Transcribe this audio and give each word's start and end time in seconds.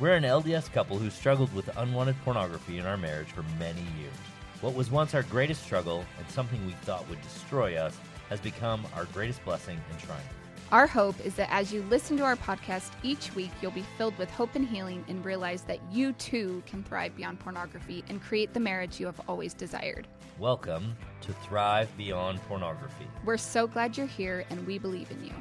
We're 0.00 0.14
an 0.14 0.22
LDS 0.22 0.72
couple 0.72 0.96
who 0.96 1.10
struggled 1.10 1.52
with 1.52 1.76
unwanted 1.76 2.14
pornography 2.24 2.78
in 2.78 2.86
our 2.86 2.96
marriage 2.96 3.32
for 3.32 3.42
many 3.58 3.80
years. 3.98 4.14
What 4.60 4.74
was 4.74 4.92
once 4.92 5.12
our 5.12 5.24
greatest 5.24 5.64
struggle 5.64 6.04
and 6.20 6.30
something 6.30 6.64
we 6.64 6.72
thought 6.82 7.08
would 7.08 7.20
destroy 7.20 7.74
us 7.74 7.98
has 8.28 8.38
become 8.38 8.86
our 8.94 9.06
greatest 9.06 9.44
blessing 9.44 9.76
and 9.90 9.98
triumph. 9.98 10.24
Our 10.70 10.86
hope 10.86 11.18
is 11.26 11.34
that 11.34 11.50
as 11.50 11.72
you 11.72 11.82
listen 11.90 12.16
to 12.18 12.22
our 12.22 12.36
podcast 12.36 12.92
each 13.02 13.34
week, 13.34 13.50
you'll 13.60 13.72
be 13.72 13.84
filled 13.96 14.16
with 14.18 14.30
hope 14.30 14.54
and 14.54 14.68
healing 14.68 15.04
and 15.08 15.24
realize 15.24 15.62
that 15.62 15.80
you 15.90 16.12
too 16.12 16.62
can 16.64 16.84
thrive 16.84 17.16
beyond 17.16 17.40
pornography 17.40 18.04
and 18.08 18.22
create 18.22 18.54
the 18.54 18.60
marriage 18.60 19.00
you 19.00 19.06
have 19.06 19.20
always 19.28 19.52
desired. 19.52 20.06
Welcome 20.38 20.96
to 21.22 21.32
Thrive 21.32 21.88
Beyond 21.96 22.40
Pornography. 22.42 23.08
We're 23.24 23.36
so 23.36 23.66
glad 23.66 23.96
you're 23.96 24.06
here 24.06 24.44
and 24.48 24.64
we 24.64 24.78
believe 24.78 25.10
in 25.10 25.24
you. 25.24 25.32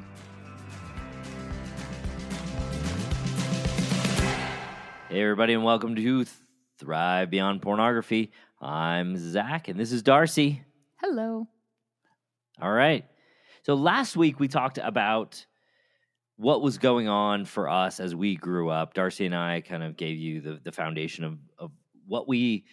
Hey, 5.10 5.22
everybody, 5.22 5.54
and 5.54 5.64
welcome 5.64 5.96
to 5.96 6.26
Thrive 6.80 7.30
Beyond 7.30 7.62
Pornography. 7.62 8.34
I'm 8.60 9.16
Zach, 9.16 9.70
and 9.70 9.80
this 9.80 9.94
is 9.94 10.02
Darcy. 10.02 10.62
Hello. 10.98 11.48
All 12.62 12.74
right. 12.74 13.06
So 13.64 13.76
last 13.76 14.18
week 14.18 14.38
we 14.42 14.50
talked 14.50 14.78
about 14.78 15.46
what 16.36 16.62
was 16.62 16.78
going 16.78 17.08
on 17.08 17.46
for 17.46 17.70
us 17.70 18.02
as 18.02 18.16
we 18.16 18.36
grew 18.36 18.68
up. 18.70 18.94
Darcy 18.94 19.26
and 19.26 19.34
I 19.34 19.62
kind 19.62 19.82
of 19.82 19.96
gave 19.96 20.18
you 20.18 20.42
the, 20.42 20.60
the 20.62 20.74
foundation 20.74 21.24
of, 21.24 21.38
of 21.58 21.72
what 22.06 22.28
we 22.28 22.66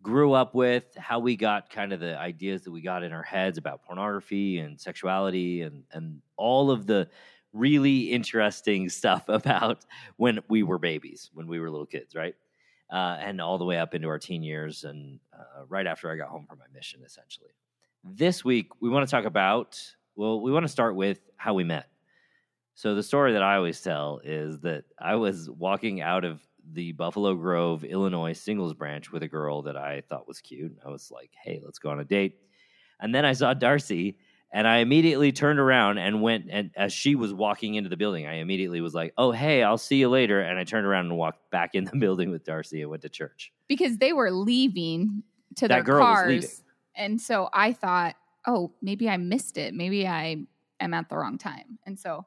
grew 0.00 0.32
up 0.32 0.54
with, 0.54 0.84
how 0.96 1.18
we 1.18 1.36
got 1.36 1.68
kind 1.68 1.92
of 1.92 2.00
the 2.00 2.18
ideas 2.18 2.62
that 2.62 2.70
we 2.70 2.80
got 2.80 3.02
in 3.02 3.12
our 3.12 3.22
heads 3.22 3.58
about 3.58 3.82
pornography 3.82 4.60
and 4.60 4.80
sexuality 4.80 5.60
and, 5.60 5.84
and 5.92 6.22
all 6.38 6.70
of 6.70 6.86
the 6.86 7.06
really 7.52 8.10
interesting 8.10 8.88
stuff 8.88 9.24
about 9.28 9.84
when 10.16 10.40
we 10.48 10.62
were 10.62 10.78
babies, 10.78 11.30
when 11.34 11.46
we 11.46 11.60
were 11.60 11.70
little 11.70 11.86
kids, 11.86 12.14
right? 12.14 12.34
Uh, 12.92 13.16
and 13.20 13.40
all 13.40 13.56
the 13.56 13.64
way 13.64 13.78
up 13.78 13.94
into 13.94 14.08
our 14.08 14.18
teen 14.18 14.42
years 14.42 14.84
and 14.84 15.18
uh, 15.32 15.64
right 15.68 15.86
after 15.86 16.10
I 16.10 16.16
got 16.16 16.28
home 16.28 16.46
from 16.46 16.58
my 16.58 16.66
mission, 16.74 17.00
essentially. 17.04 17.50
This 18.04 18.44
week, 18.44 18.68
we 18.80 18.90
want 18.90 19.06
to 19.06 19.10
talk 19.10 19.24
about 19.24 19.80
well, 20.14 20.40
we 20.40 20.52
want 20.52 20.64
to 20.64 20.68
start 20.68 20.94
with 20.94 21.20
how 21.36 21.54
we 21.54 21.64
met. 21.64 21.88
So 22.74 22.94
the 22.94 23.02
story 23.02 23.32
that 23.32 23.42
I 23.42 23.56
always 23.56 23.80
tell 23.80 24.20
is 24.24 24.58
that 24.60 24.84
I 24.98 25.16
was 25.16 25.48
walking 25.50 26.00
out 26.00 26.24
of 26.24 26.40
the 26.72 26.92
Buffalo 26.92 27.34
Grove, 27.34 27.84
Illinois 27.84 28.32
singles 28.32 28.74
branch 28.74 29.10
with 29.10 29.22
a 29.22 29.28
girl 29.28 29.62
that 29.62 29.76
I 29.76 30.02
thought 30.08 30.28
was 30.28 30.40
cute. 30.40 30.76
I 30.84 30.88
was 30.88 31.10
like, 31.10 31.30
"Hey, 31.42 31.60
let's 31.64 31.78
go 31.78 31.90
on 31.90 32.00
a 32.00 32.04
date." 32.04 32.36
And 33.00 33.14
then 33.14 33.24
I 33.24 33.32
saw 33.32 33.52
Darcy, 33.52 34.16
and 34.52 34.68
I 34.68 34.78
immediately 34.78 35.32
turned 35.32 35.58
around 35.58 35.98
and 35.98 36.22
went. 36.22 36.46
And 36.50 36.70
as 36.76 36.92
she 36.92 37.14
was 37.14 37.32
walking 37.32 37.74
into 37.74 37.88
the 37.88 37.96
building, 37.96 38.26
I 38.26 38.34
immediately 38.34 38.80
was 38.80 38.94
like, 38.94 39.14
"Oh, 39.16 39.32
hey, 39.32 39.62
I'll 39.62 39.78
see 39.78 39.96
you 39.98 40.08
later." 40.08 40.40
And 40.40 40.58
I 40.58 40.64
turned 40.64 40.86
around 40.86 41.06
and 41.06 41.16
walked 41.16 41.50
back 41.50 41.74
in 41.74 41.84
the 41.84 41.96
building 41.98 42.30
with 42.30 42.44
Darcy 42.44 42.82
and 42.82 42.90
went 42.90 43.02
to 43.02 43.08
church 43.08 43.52
because 43.68 43.98
they 43.98 44.12
were 44.12 44.30
leaving 44.30 45.22
to 45.56 45.68
That 45.68 45.68
their 45.68 45.82
girl 45.84 46.06
was 46.08 46.24
leaving. 46.24 46.42
cars, 46.48 46.62
and 46.96 47.20
so 47.20 47.48
I 47.52 47.72
thought, 47.72 48.16
oh, 48.46 48.72
maybe 48.82 49.08
I 49.08 49.16
missed 49.16 49.56
it. 49.58 49.74
Maybe 49.74 50.06
I 50.06 50.46
am 50.80 50.94
at 50.94 51.08
the 51.08 51.16
wrong 51.16 51.38
time, 51.38 51.78
and 51.86 51.98
so 51.98 52.26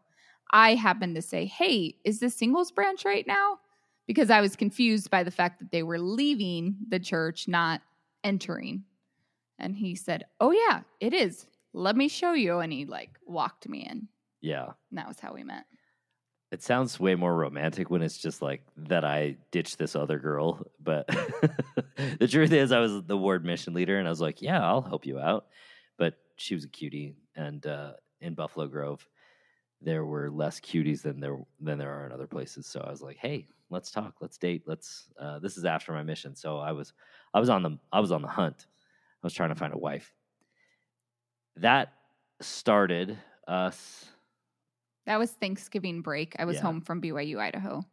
I 0.51 0.75
happened 0.75 1.15
to 1.15 1.21
say, 1.21 1.45
"Hey, 1.45 1.97
is 2.03 2.19
this 2.19 2.35
singles 2.35 2.71
branch 2.71 3.05
right 3.05 3.25
now?" 3.27 3.59
Because 4.07 4.29
I 4.29 4.41
was 4.41 4.55
confused 4.55 5.09
by 5.09 5.23
the 5.23 5.31
fact 5.31 5.59
that 5.59 5.71
they 5.71 5.81
were 5.83 5.97
leaving 5.99 6.77
the 6.89 6.99
church, 6.99 7.47
not 7.47 7.81
entering. 8.23 8.83
And 9.59 9.75
he 9.75 9.95
said, 9.95 10.25
"Oh 10.39 10.51
yeah, 10.51 10.81
it 10.99 11.13
is. 11.13 11.47
Let 11.75 11.95
me 11.95 12.07
show 12.07 12.33
you." 12.33 12.59
And 12.59 12.71
he 12.71 12.85
like 12.85 13.11
walked 13.25 13.67
me 13.67 13.85
in. 13.89 14.07
Yeah. 14.41 14.71
And 14.89 14.97
that 14.97 15.07
was 15.07 15.19
how 15.19 15.33
we 15.33 15.43
met. 15.43 15.65
It 16.51 16.61
sounds 16.61 16.99
way 16.99 17.15
more 17.15 17.35
romantic 17.35 17.89
when 17.89 18.01
it's 18.01 18.17
just 18.17 18.41
like 18.41 18.61
that 18.77 19.03
I 19.03 19.37
ditched 19.51 19.77
this 19.77 19.95
other 19.95 20.19
girl. 20.19 20.65
But 20.81 21.07
the 22.19 22.27
truth 22.29 22.51
is, 22.51 22.71
I 22.71 22.79
was 22.79 23.03
the 23.03 23.17
ward 23.17 23.43
mission 23.43 23.73
leader 23.73 23.97
and 23.97 24.07
I 24.07 24.11
was 24.11 24.21
like, 24.21 24.41
yeah, 24.41 24.63
I'll 24.63 24.81
help 24.81 25.05
you 25.05 25.19
out. 25.19 25.47
But 25.97 26.15
she 26.37 26.55
was 26.55 26.63
a 26.63 26.69
cutie. 26.69 27.15
And 27.35 27.65
uh, 27.65 27.93
in 28.21 28.35
Buffalo 28.35 28.67
Grove, 28.67 29.05
there 29.81 30.05
were 30.05 30.29
less 30.29 30.59
cuties 30.59 31.01
than 31.01 31.19
there 31.19 31.37
than 31.59 31.77
there 31.77 31.91
are 31.91 32.05
in 32.05 32.11
other 32.11 32.27
places. 32.27 32.67
So 32.67 32.81
I 32.85 32.89
was 32.89 33.01
like, 33.01 33.17
hey, 33.17 33.47
let's 33.69 33.91
talk, 33.91 34.15
let's 34.21 34.37
date, 34.37 34.63
let's. 34.65 35.09
Uh, 35.19 35.39
this 35.39 35.57
is 35.57 35.65
after 35.65 35.91
my 35.91 36.03
mission, 36.03 36.35
so 36.35 36.57
I 36.57 36.71
was 36.71 36.93
I 37.33 37.39
was 37.39 37.49
on 37.49 37.63
the 37.63 37.77
I 37.91 37.99
was 37.99 38.11
on 38.11 38.21
the 38.21 38.27
hunt. 38.27 38.67
I 39.23 39.25
was 39.25 39.33
trying 39.33 39.49
to 39.49 39.55
find 39.55 39.73
a 39.73 39.77
wife. 39.77 40.13
That 41.57 41.93
started 42.41 43.17
us 43.47 44.05
That 45.05 45.19
was 45.19 45.31
Thanksgiving 45.31 46.01
break. 46.01 46.35
I 46.39 46.45
was 46.45 46.57
Yeah. 46.57 46.63
home 46.63 46.81
from 46.81 46.99
BYU, 46.99 47.39
Idaho. 47.39 47.83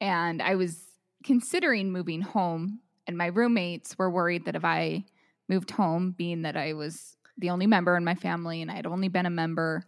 And 0.00 0.40
I 0.42 0.54
was 0.54 0.86
considering 1.24 1.92
moving 1.92 2.22
home, 2.22 2.80
and 3.06 3.16
my 3.16 3.26
roommates 3.26 3.98
were 3.98 4.10
worried 4.10 4.44
that 4.46 4.56
if 4.56 4.64
I 4.64 5.04
moved 5.48 5.70
home, 5.70 6.12
being 6.12 6.42
that 6.42 6.56
I 6.56 6.72
was 6.72 7.16
the 7.36 7.50
only 7.50 7.66
member 7.66 7.96
in 7.96 8.04
my 8.04 8.14
family 8.14 8.62
and 8.62 8.70
I 8.70 8.74
had 8.74 8.86
only 8.86 9.08
been 9.08 9.26
a 9.26 9.30
member 9.30 9.84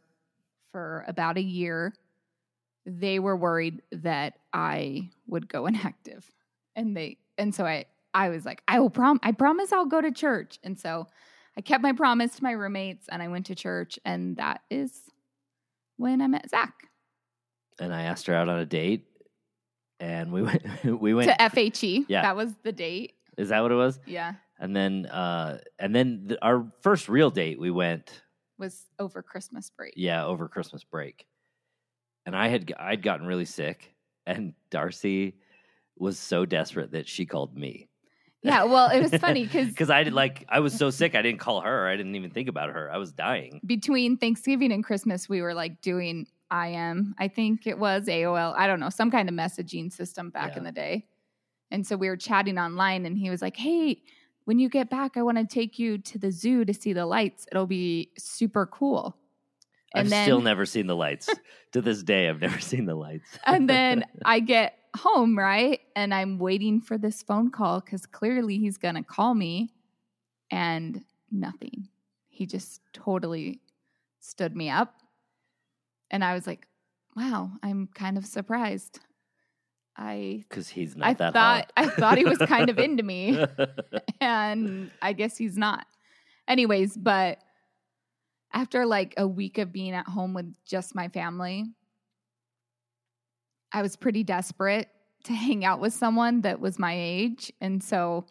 for 0.70 1.04
about 1.06 1.36
a 1.38 1.42
year, 1.42 1.94
they 2.86 3.18
were 3.18 3.36
worried 3.36 3.82
that 3.92 4.34
I 4.52 5.10
would 5.26 5.48
go 5.48 5.66
inactive. 5.68 6.30
And 6.76 6.96
they 6.96 7.18
and 7.38 7.54
so 7.54 7.64
I 7.66 7.86
I 8.14 8.28
was 8.28 8.44
like, 8.44 8.62
I 8.68 8.80
will 8.80 8.90
prom 8.90 9.20
I 9.22 9.32
promise 9.32 9.72
I'll 9.72 9.86
go 9.86 10.00
to 10.00 10.10
church. 10.12 10.58
And 10.62 10.78
so 10.78 11.08
I 11.56 11.60
kept 11.60 11.82
my 11.82 11.92
promise 11.92 12.36
to 12.36 12.42
my 12.42 12.52
roommates 12.52 13.06
and 13.10 13.22
I 13.22 13.28
went 13.28 13.46
to 13.46 13.54
church 13.54 13.98
and 14.04 14.36
that 14.36 14.62
is 14.70 14.92
when 15.96 16.20
I 16.22 16.26
met 16.26 16.48
Zach 16.50 16.88
and 17.78 17.94
I 17.94 18.02
asked 18.02 18.26
her 18.26 18.34
out 18.34 18.48
on 18.48 18.58
a 18.58 18.66
date, 18.66 19.06
and 20.00 20.32
we 20.32 20.42
went. 20.42 20.62
we 20.84 21.14
went. 21.14 21.30
to 21.30 21.36
FHE. 21.36 22.06
Yeah. 22.08 22.22
That 22.22 22.36
was 22.36 22.54
the 22.62 22.72
date. 22.72 23.14
is 23.36 23.48
that 23.48 23.60
what 23.60 23.72
it 23.72 23.76
was? 23.76 23.98
Yeah. 24.06 24.34
And 24.58 24.76
then, 24.76 25.06
uh, 25.06 25.58
and 25.78 25.94
then 25.94 26.22
the, 26.26 26.44
our 26.44 26.66
first 26.82 27.08
real 27.08 27.30
date, 27.30 27.58
we 27.58 27.70
went. 27.70 28.22
Was 28.58 28.84
over 28.98 29.22
Christmas 29.22 29.70
break. 29.70 29.94
Yeah, 29.96 30.24
over 30.24 30.46
Christmas 30.46 30.84
break, 30.84 31.26
and 32.26 32.36
I 32.36 32.48
had 32.48 32.72
I'd 32.78 33.02
gotten 33.02 33.26
really 33.26 33.44
sick, 33.44 33.92
and 34.24 34.54
Darcy 34.70 35.34
was 35.98 36.18
so 36.18 36.46
desperate 36.46 36.92
that 36.92 37.08
she 37.08 37.26
called 37.26 37.56
me. 37.56 37.88
Yeah. 38.42 38.64
Well, 38.64 38.90
it 38.90 39.00
was 39.00 39.14
funny 39.20 39.44
because 39.44 39.68
because 39.68 39.90
I 39.98 40.02
did 40.02 40.12
like 40.12 40.44
I 40.48 40.60
was 40.60 40.76
so 40.76 40.90
sick 40.90 41.14
I 41.14 41.22
didn't 41.22 41.38
call 41.38 41.60
her. 41.60 41.86
I 41.86 41.96
didn't 41.96 42.16
even 42.16 42.30
think 42.30 42.48
about 42.48 42.70
her. 42.70 42.90
I 42.90 42.96
was 42.98 43.12
dying. 43.12 43.60
between 43.64 44.16
Thanksgiving 44.16 44.72
and 44.72 44.82
Christmas, 44.84 45.28
we 45.28 45.42
were 45.42 45.54
like 45.54 45.80
doing 45.80 46.26
IM. 46.52 47.14
I 47.18 47.28
think 47.28 47.66
it 47.66 47.78
was 47.78 48.06
AOL. 48.06 48.54
I 48.56 48.66
don't 48.66 48.80
know, 48.80 48.90
some 48.90 49.10
kind 49.10 49.28
of 49.28 49.34
messaging 49.34 49.92
system 49.92 50.30
back 50.30 50.56
in 50.56 50.64
the 50.64 50.72
day. 50.72 51.06
And 51.70 51.86
so 51.86 51.96
we 51.96 52.08
were 52.08 52.18
chatting 52.18 52.58
online, 52.58 53.06
and 53.06 53.16
he 53.16 53.30
was 53.30 53.40
like, 53.40 53.56
Hey, 53.56 54.02
when 54.44 54.58
you 54.58 54.68
get 54.68 54.90
back, 54.90 55.16
I 55.16 55.22
want 55.22 55.38
to 55.38 55.46
take 55.46 55.78
you 55.78 55.98
to 55.98 56.18
the 56.18 56.30
zoo 56.30 56.64
to 56.64 56.74
see 56.74 56.92
the 56.92 57.06
lights. 57.06 57.46
It'll 57.50 57.66
be 57.66 58.10
super 58.18 58.66
cool. 58.66 59.16
I've 59.94 60.08
then, 60.08 60.24
still 60.24 60.40
never 60.40 60.66
seen 60.66 60.86
the 60.86 60.96
lights. 60.96 61.28
to 61.72 61.80
this 61.80 62.02
day, 62.02 62.28
I've 62.28 62.40
never 62.40 62.60
seen 62.60 62.86
the 62.86 62.94
lights. 62.94 63.38
and 63.46 63.68
then 63.68 64.04
I 64.24 64.40
get 64.40 64.78
home, 64.96 65.38
right? 65.38 65.80
And 65.96 66.12
I'm 66.12 66.38
waiting 66.38 66.80
for 66.80 66.98
this 66.98 67.22
phone 67.22 67.50
call 67.50 67.80
because 67.80 68.06
clearly 68.06 68.58
he's 68.58 68.78
going 68.78 68.94
to 68.94 69.02
call 69.02 69.34
me 69.34 69.72
and 70.50 71.04
nothing. 71.30 71.88
He 72.28 72.46
just 72.46 72.80
totally 72.92 73.60
stood 74.20 74.56
me 74.56 74.70
up. 74.70 74.94
And 76.10 76.22
I 76.24 76.34
was 76.34 76.46
like, 76.46 76.66
wow, 77.16 77.50
I'm 77.62 77.88
kind 77.94 78.18
of 78.18 78.26
surprised. 78.26 79.00
I 79.96 80.44
because 80.48 80.68
he's 80.68 80.96
not 80.96 81.08
I 81.08 81.14
that 81.14 81.32
thought. 81.34 81.72
I 81.76 81.86
thought 81.86 82.16
he 82.16 82.24
was 82.24 82.38
kind 82.38 82.70
of 82.70 82.78
into 82.78 83.02
me 83.02 83.44
and 84.20 84.90
I 85.02 85.12
guess 85.12 85.36
he's 85.36 85.58
not. 85.58 85.86
Anyways, 86.48 86.96
but 86.96 87.38
after 88.54 88.86
like 88.86 89.14
a 89.18 89.26
week 89.28 89.58
of 89.58 89.72
being 89.72 89.92
at 89.92 90.06
home 90.06 90.32
with 90.32 90.54
just 90.64 90.94
my 90.94 91.08
family, 91.08 91.66
I 93.72 93.82
was 93.82 93.96
pretty 93.96 94.22
desperate 94.22 94.88
to 95.24 95.32
hang 95.32 95.64
out 95.64 95.80
with 95.80 95.92
someone 95.92 96.40
that 96.42 96.60
was 96.60 96.78
my 96.78 96.94
age. 96.96 97.52
And 97.60 97.82
so 97.82 98.26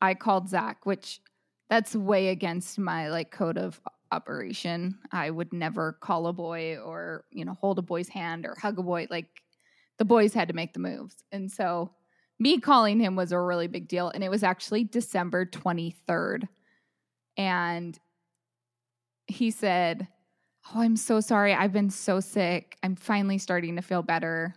I 0.00 0.14
called 0.14 0.48
Zach, 0.48 0.84
which 0.84 1.20
that's 1.70 1.94
way 1.94 2.28
against 2.28 2.78
my 2.78 3.08
like 3.08 3.30
code 3.30 3.58
of 3.58 3.80
operation. 4.12 4.98
I 5.12 5.30
would 5.30 5.52
never 5.52 5.92
call 6.00 6.26
a 6.26 6.32
boy 6.32 6.78
or, 6.78 7.24
you 7.30 7.44
know, 7.44 7.54
hold 7.54 7.78
a 7.78 7.82
boy's 7.82 8.08
hand 8.08 8.46
or 8.46 8.54
hug 8.60 8.78
a 8.78 8.82
boy. 8.82 9.06
Like 9.10 9.42
the 9.98 10.04
boys 10.04 10.32
had 10.32 10.48
to 10.48 10.54
make 10.54 10.72
the 10.72 10.80
moves. 10.80 11.16
And 11.32 11.50
so 11.50 11.90
me 12.38 12.60
calling 12.60 13.00
him 13.00 13.16
was 13.16 13.32
a 13.32 13.40
really 13.40 13.66
big 13.66 13.88
deal. 13.88 14.10
And 14.10 14.22
it 14.22 14.30
was 14.30 14.42
actually 14.42 14.84
December 14.84 15.44
23rd. 15.44 16.48
And 17.36 17.98
he 19.26 19.50
said, 19.50 20.08
Oh, 20.74 20.80
I'm 20.80 20.96
so 20.96 21.20
sorry. 21.20 21.54
I've 21.54 21.72
been 21.72 21.90
so 21.90 22.20
sick. 22.20 22.76
I'm 22.82 22.94
finally 22.94 23.38
starting 23.38 23.76
to 23.76 23.82
feel 23.82 24.02
better. 24.02 24.54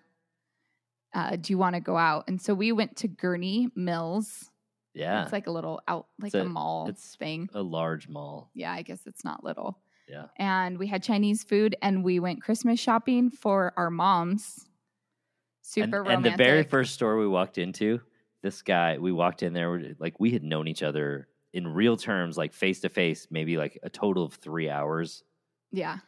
Uh, 1.13 1.35
do 1.35 1.51
you 1.53 1.57
want 1.57 1.75
to 1.75 1.81
go 1.81 1.97
out? 1.97 2.25
And 2.27 2.41
so 2.41 2.53
we 2.53 2.71
went 2.71 2.95
to 2.97 3.07
Gurnee 3.07 3.67
Mills. 3.75 4.49
Yeah. 4.93 5.23
It's 5.23 5.31
like 5.31 5.47
a 5.47 5.51
little 5.51 5.81
out, 5.87 6.07
like 6.19 6.33
a, 6.33 6.41
a- 6.41 6.45
mall 6.45 6.87
it's- 6.87 7.15
thing. 7.17 7.49
a 7.53 7.61
large 7.61 8.07
mall. 8.07 8.49
Yeah, 8.53 8.71
I 8.71 8.81
guess 8.81 9.01
it's 9.05 9.23
not 9.23 9.43
little. 9.43 9.77
Yeah. 10.07 10.25
And 10.37 10.77
we 10.77 10.87
had 10.87 11.03
Chinese 11.03 11.43
food 11.43 11.75
and 11.81 12.03
we 12.03 12.19
went 12.19 12.41
Christmas 12.41 12.79
shopping 12.79 13.29
for 13.29 13.73
our 13.77 13.89
moms. 13.89 14.65
Super 15.61 15.83
and, 15.83 15.93
romantic. 15.93 16.31
and 16.31 16.39
the 16.39 16.43
very 16.43 16.63
first 16.63 16.93
store 16.93 17.17
we 17.17 17.27
walked 17.27 17.57
into, 17.57 18.01
this 18.41 18.61
guy, 18.61 18.97
we 18.97 19.11
walked 19.11 19.43
in 19.43 19.53
there, 19.53 19.93
like 19.99 20.19
we 20.19 20.31
had 20.31 20.43
known 20.43 20.67
each 20.67 20.83
other 20.83 21.27
in 21.53 21.67
real 21.67 21.95
terms, 21.95 22.37
like 22.37 22.51
face 22.53 22.81
to 22.81 22.89
face, 22.89 23.27
maybe 23.29 23.55
like 23.57 23.77
a 23.83 23.89
total 23.89 24.23
of 24.25 24.33
three 24.33 24.69
hours. 24.69 25.23
Yeah. 25.71 25.99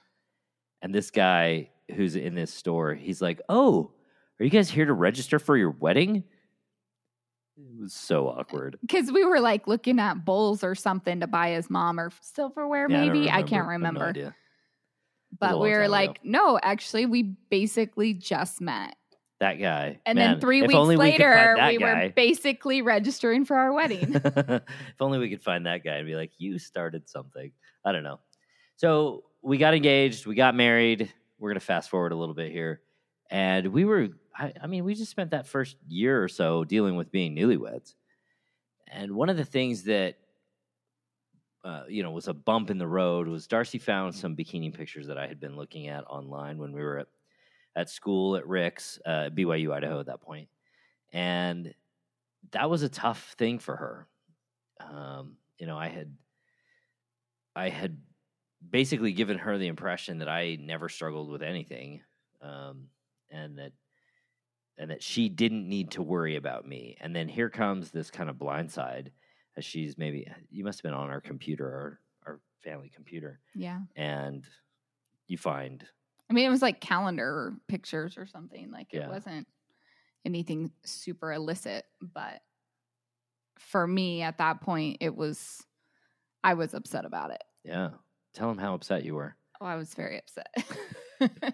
And 0.82 0.94
this 0.94 1.12
guy 1.12 1.70
who's 1.96 2.16
in 2.18 2.36
this 2.36 2.54
store, 2.54 2.94
he's 2.96 3.22
like, 3.22 3.40
"Oh, 3.48 3.92
are 4.40 4.44
you 4.46 4.50
guys 4.50 4.70
here 4.70 4.86
to 4.86 4.94
register 4.94 5.40
for 5.40 5.58
your 5.58 5.72
wedding?" 5.72 6.24
It 7.56 7.82
was 7.82 7.94
so 7.94 8.28
awkward. 8.28 8.78
Because 8.82 9.12
we 9.12 9.24
were 9.24 9.40
like 9.40 9.68
looking 9.68 10.00
at 10.00 10.26
bowls 10.26 10.64
or 10.64 10.74
something 10.74 11.20
to 11.20 11.28
buy 11.28 11.52
his 11.52 11.70
mom 11.70 12.00
or 12.00 12.12
silverware, 12.22 12.88
Yeah, 12.90 13.06
maybe. 13.06 13.30
I 13.30 13.44
can't 13.44 13.54
I 13.54 13.66
no 13.66 13.70
remember. 13.74 14.36
but 15.40 15.60
we 15.60 15.70
were 15.70 15.76
time 15.76 15.84
ago. 15.84 15.92
like, 15.92 16.26
no, 16.26 16.60
actually, 16.62 17.06
we 17.06 17.36
basically 17.50 18.14
just 18.14 18.60
met. 18.60 18.96
That 19.40 19.60
guy. 19.60 20.00
And 20.06 20.18
Man, 20.18 20.32
then 20.32 20.40
three 20.40 20.62
weeks 20.62 20.74
only 20.74 20.96
we 20.96 21.04
later, 21.04 21.56
we 21.68 21.78
were 21.78 22.12
basically 22.16 22.82
registering 22.82 23.46
for 23.46 23.58
our 23.58 23.74
wedding. 23.74 24.16
if 24.16 25.02
only 25.02 25.20
we 25.20 25.30
could 25.30 25.44
find 25.44 25.66
that 25.66 25.84
guy 25.84 25.96
and 25.96 26.08
be 26.08 26.16
like, 26.16 26.32
you 26.38 26.58
started 26.58 27.10
something. 27.10 27.52
I 27.86 27.92
don't 27.92 28.04
know. 28.04 28.20
So 28.78 29.26
we 29.42 29.58
got 29.58 29.74
engaged, 29.74 30.26
we 30.26 30.36
got 30.36 30.56
married. 30.56 31.12
We're 31.38 31.50
going 31.50 31.60
to 31.60 31.66
fast 31.66 31.90
forward 31.90 32.14
a 32.14 32.16
little 32.16 32.36
bit 32.36 32.52
here. 32.52 32.82
And 33.30 33.68
we 33.68 33.84
were, 33.84 34.10
I, 34.36 34.54
I 34.62 34.68
mean, 34.68 34.84
we 34.84 34.96
just 34.96 35.12
spent 35.12 35.32
that 35.32 35.48
first 35.48 35.78
year 35.88 36.24
or 36.24 36.28
so 36.28 36.64
dealing 36.64 36.96
with 36.96 37.12
being 37.12 37.36
newlyweds. 37.36 37.94
And 38.88 39.16
one 39.16 39.30
of 39.30 39.38
the 39.38 39.46
things 39.46 39.84
that, 39.84 40.16
uh, 41.64 41.84
you 41.88 42.04
know, 42.04 42.12
was 42.12 42.28
a 42.28 42.34
bump 42.34 42.70
in 42.70 42.78
the 42.78 42.88
road 42.88 43.28
was 43.28 43.48
Darcy 43.48 43.80
found 43.80 44.16
some 44.16 44.36
bikini 44.36 44.74
pictures 44.74 45.08
that 45.08 45.18
I 45.18 45.28
had 45.28 45.40
been 45.40 45.56
looking 45.56 45.88
at 45.88 46.04
online 46.06 46.58
when 46.58 46.74
we 46.74 46.82
were 46.82 47.00
at, 47.00 47.08
at 47.76 47.90
school 47.90 48.36
at 48.36 48.48
Ricks, 48.48 49.00
uh, 49.06 49.30
BYU, 49.30 49.74
Idaho 49.74 50.00
at 50.00 50.08
that 50.08 50.22
point. 50.22 50.50
And 51.12 51.74
that 52.52 52.70
was 52.70 52.84
a 52.84 52.90
tough 52.90 53.36
thing 53.38 53.60
for 53.60 53.76
her. 53.76 54.08
Um, 54.80 55.38
you 55.58 55.68
know, 55.68 55.78
I 55.78 55.88
had, 55.88 56.14
I 57.56 57.70
had 57.70 57.98
basically 58.68 59.14
given 59.14 59.38
her 59.38 59.58
the 59.58 59.68
impression 59.68 60.20
that 60.20 60.30
I 60.30 60.58
never 60.60 60.90
struggled 60.90 61.30
with 61.30 61.42
anything, 61.42 62.02
um, 62.42 62.88
and 63.30 63.58
that, 63.60 63.72
and 64.78 64.90
that 64.92 65.04
she 65.04 65.30
didn't 65.30 65.68
need 65.68 65.92
to 65.92 66.02
worry 66.02 66.36
about 66.36 66.68
me. 66.68 66.98
And 67.02 67.16
then 67.16 67.28
here 67.28 67.50
comes 67.50 67.92
this 67.92 68.10
kind 68.12 68.30
of 68.30 68.38
blindside, 68.38 69.08
as 69.58 69.60
uh, 69.60 69.62
she's 69.62 69.98
maybe 69.98 70.28
uh, 70.30 70.34
you 70.50 70.64
must 70.64 70.80
have 70.80 70.84
been 70.84 70.94
on 71.00 71.10
our 71.10 71.22
computer, 71.22 71.66
our 71.68 72.00
our 72.26 72.40
family 72.64 72.90
computer, 72.94 73.40
yeah. 73.54 73.80
and 73.96 74.46
you 75.28 75.38
find 75.38 75.86
I 76.30 76.34
mean, 76.34 76.46
it 76.46 76.50
was 76.50 76.62
like 76.62 76.80
calendar 76.80 77.54
pictures 77.68 78.18
or 78.18 78.26
something. 78.26 78.72
Like 78.72 78.88
Yeah. 78.92 79.02
it 79.06 79.10
wasn't 79.10 79.48
anything 80.26 80.72
super 80.84 81.32
illicit. 81.34 81.86
But 82.02 82.42
for 83.60 83.86
me 83.86 84.22
at 84.24 84.38
that 84.40 84.62
point, 84.62 84.98
it 85.02 85.16
was, 85.16 85.62
I 86.44 86.56
was 86.56 86.74
upset 86.74 87.06
about 87.06 87.32
it. 87.32 87.44
yeah. 87.64 87.90
Tell 88.34 88.50
him 88.50 88.58
how 88.58 88.74
upset 88.74 89.04
you 89.04 89.14
were. 89.14 89.36
Oh, 89.62 89.66
I 89.66 89.76
was 89.76 89.94
very 89.94 90.18
upset. 90.18 90.48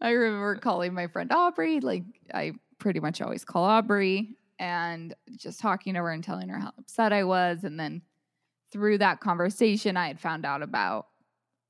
I 0.00 0.10
remember 0.10 0.56
calling 0.56 0.94
my 0.94 1.06
friend 1.06 1.30
Aubrey, 1.32 1.80
like 1.80 2.04
I 2.32 2.52
pretty 2.78 3.00
much 3.00 3.20
always 3.20 3.44
call 3.44 3.64
Aubrey, 3.64 4.36
and 4.58 5.14
just 5.36 5.60
talking 5.60 5.94
to 5.94 6.00
her 6.00 6.10
and 6.10 6.24
telling 6.24 6.48
her 6.48 6.58
how 6.58 6.72
upset 6.78 7.12
I 7.12 7.24
was. 7.24 7.64
And 7.64 7.78
then 7.78 8.02
through 8.72 8.98
that 8.98 9.20
conversation, 9.20 9.96
I 9.96 10.08
had 10.08 10.20
found 10.20 10.46
out 10.46 10.62
about 10.62 11.06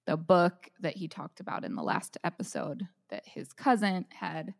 the 0.07 0.17
book 0.17 0.69
that 0.81 0.97
he 0.97 1.09
talked 1.09 1.41
about 1.41 1.65
in 1.65 1.75
the 1.75 1.83
last 1.83 2.19
episode 2.25 2.87
that 3.11 3.27
his 3.27 3.53
cousin 3.53 4.07
had 4.11 4.55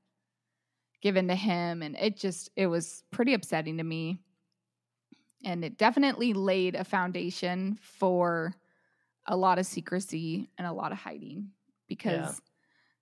given 1.03 1.29
to 1.29 1.35
him. 1.35 1.83
And 1.83 1.97
it 1.97 2.17
just, 2.17 2.51
it 2.57 2.67
was 2.67 3.05
pretty 3.11 3.35
upsetting 3.35 3.79
to 3.79 3.85
me. 3.85 4.21
And 5.45 5.65
it 5.65 5.79
definitely 5.79 6.35
laid 6.35 6.75
a 6.75 6.85
foundation 6.85 7.79
for 7.81 8.55
a 9.27 9.37
lot 9.37 9.59
of 9.59 9.67
secrecy 9.67 10.51
and 10.59 10.67
a 10.67 10.73
lot 10.73 10.93
of 10.93 10.99
hiding 10.99 11.51
because 11.89 12.41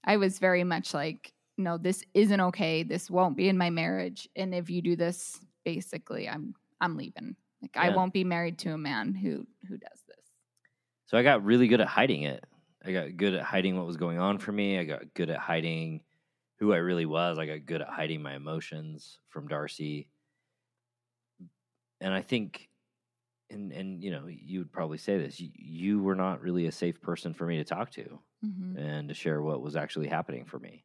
I 0.05 0.17
was 0.17 0.39
very 0.39 0.65
much 0.65 0.95
like, 0.95 1.33
no, 1.57 1.77
this 1.77 2.05
isn't 2.15 2.41
okay. 2.41 2.83
This 2.83 3.11
won't 3.11 3.37
be 3.37 3.49
in 3.49 3.59
my 3.59 3.71
marriage. 3.71 4.29
And 4.37 4.55
if 4.55 4.71
you 4.71 4.81
do 4.81 4.97
this, 4.97 5.41
basically, 5.65 6.29
I'm 6.29 6.55
I'm 6.81 6.97
leaving. 6.97 7.37
Like 7.61 7.77
I 7.77 7.91
won't 7.91 8.13
be 8.13 8.25
married 8.25 8.59
to 8.61 8.73
a 8.73 8.79
man 8.79 9.15
who 9.15 9.47
who 9.69 9.77
does 9.77 10.03
this. 10.07 10.25
So 11.07 11.19
I 11.19 11.23
got 11.23 11.45
really 11.45 11.69
good 11.69 11.81
at 11.81 11.89
hiding 11.89 12.23
it. 12.23 12.45
I 12.85 12.93
got 12.93 13.17
good 13.17 13.35
at 13.35 13.43
hiding 13.43 13.77
what 13.77 13.87
was 13.87 13.97
going 13.97 14.19
on 14.19 14.39
for 14.39 14.53
me. 14.53 14.79
I 14.79 14.85
got 14.85 15.13
good 15.15 15.31
at 15.31 15.39
hiding 15.39 16.03
who 16.59 16.73
I 16.73 16.77
really 16.77 17.07
was. 17.07 17.39
I 17.39 17.47
got 17.47 17.67
good 17.67 17.83
at 17.83 17.89
hiding 17.89 18.23
my 18.23 18.37
emotions 18.37 19.19
from 19.29 19.49
Darcy. 19.49 20.09
And 22.01 22.15
I 22.15 22.23
think 22.23 22.68
and 23.51 23.73
and 23.73 24.03
you 24.03 24.11
know, 24.11 24.27
you 24.27 24.61
would 24.61 24.73
probably 24.73 24.99
say 24.99 25.19
this. 25.19 25.41
You, 25.41 25.51
you 25.55 26.03
were 26.03 26.15
not 26.15 26.41
really 26.41 26.67
a 26.67 26.73
safe 26.73 27.01
person 27.01 27.35
for 27.35 27.47
me 27.47 27.57
to 27.59 27.65
talk 27.65 27.91
to 27.93 28.21
Mhm. 28.43 28.79
and 28.79 29.09
to 29.09 29.15
share 29.15 29.43
what 29.43 29.63
was 29.63 29.77
actually 29.77 30.09
happening 30.09 30.45
for 30.45 30.59
me. 30.59 30.85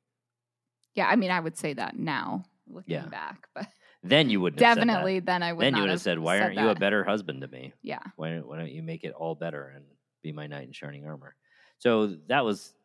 Yeah, 0.95 1.07
I 1.07 1.15
mean, 1.15 1.31
I 1.31 1.39
would 1.39 1.57
say 1.57 1.73
that 1.73 1.97
now, 1.97 2.45
looking 2.67 2.85
Yeah. 2.91 3.09
back, 3.09 3.47
but 3.53 3.67
Then 4.03 4.29
you 4.29 4.41
wouldn't 4.41 4.59
have 4.59 4.69
said 4.69 4.91
that. 4.91 5.09
definitely 5.09 5.19
then 5.19 5.43
I 5.43 5.53
would. 5.53 5.67
Then 5.67 5.75
you 5.75 5.83
would 5.83 5.91
have 5.91 6.01
said, 6.01 6.19
"Why 6.19 6.39
aren't 6.41 6.57
you 6.57 6.69
a 6.69 6.75
better 6.75 7.03
husband 7.03 7.41
to 7.41 7.47
me?" 7.47 7.73
Yeah, 7.81 8.03
why 8.15 8.39
why 8.39 8.57
don't 8.57 8.71
you 8.71 8.83
make 8.83 9.03
it 9.03 9.13
all 9.13 9.35
better 9.35 9.69
and 9.69 9.85
be 10.23 10.31
my 10.31 10.47
knight 10.47 10.67
in 10.67 10.71
shining 10.73 11.05
armor 11.07 11.35
so 11.79 12.07
that 12.27 12.45
was 12.45 12.75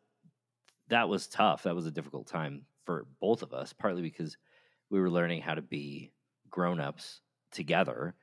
that 0.89 1.09
was 1.09 1.27
tough 1.27 1.63
that 1.63 1.75
was 1.75 1.85
a 1.85 1.91
difficult 1.91 2.27
time 2.27 2.65
for 2.85 3.07
both 3.19 3.43
of 3.43 3.53
us 3.53 3.73
partly 3.73 4.01
because 4.01 4.37
we 4.89 4.99
were 4.99 5.09
learning 5.11 5.41
how 5.41 5.55
to 5.55 5.61
be 5.61 6.13
grown-ups 6.49 7.21
together 7.51 8.15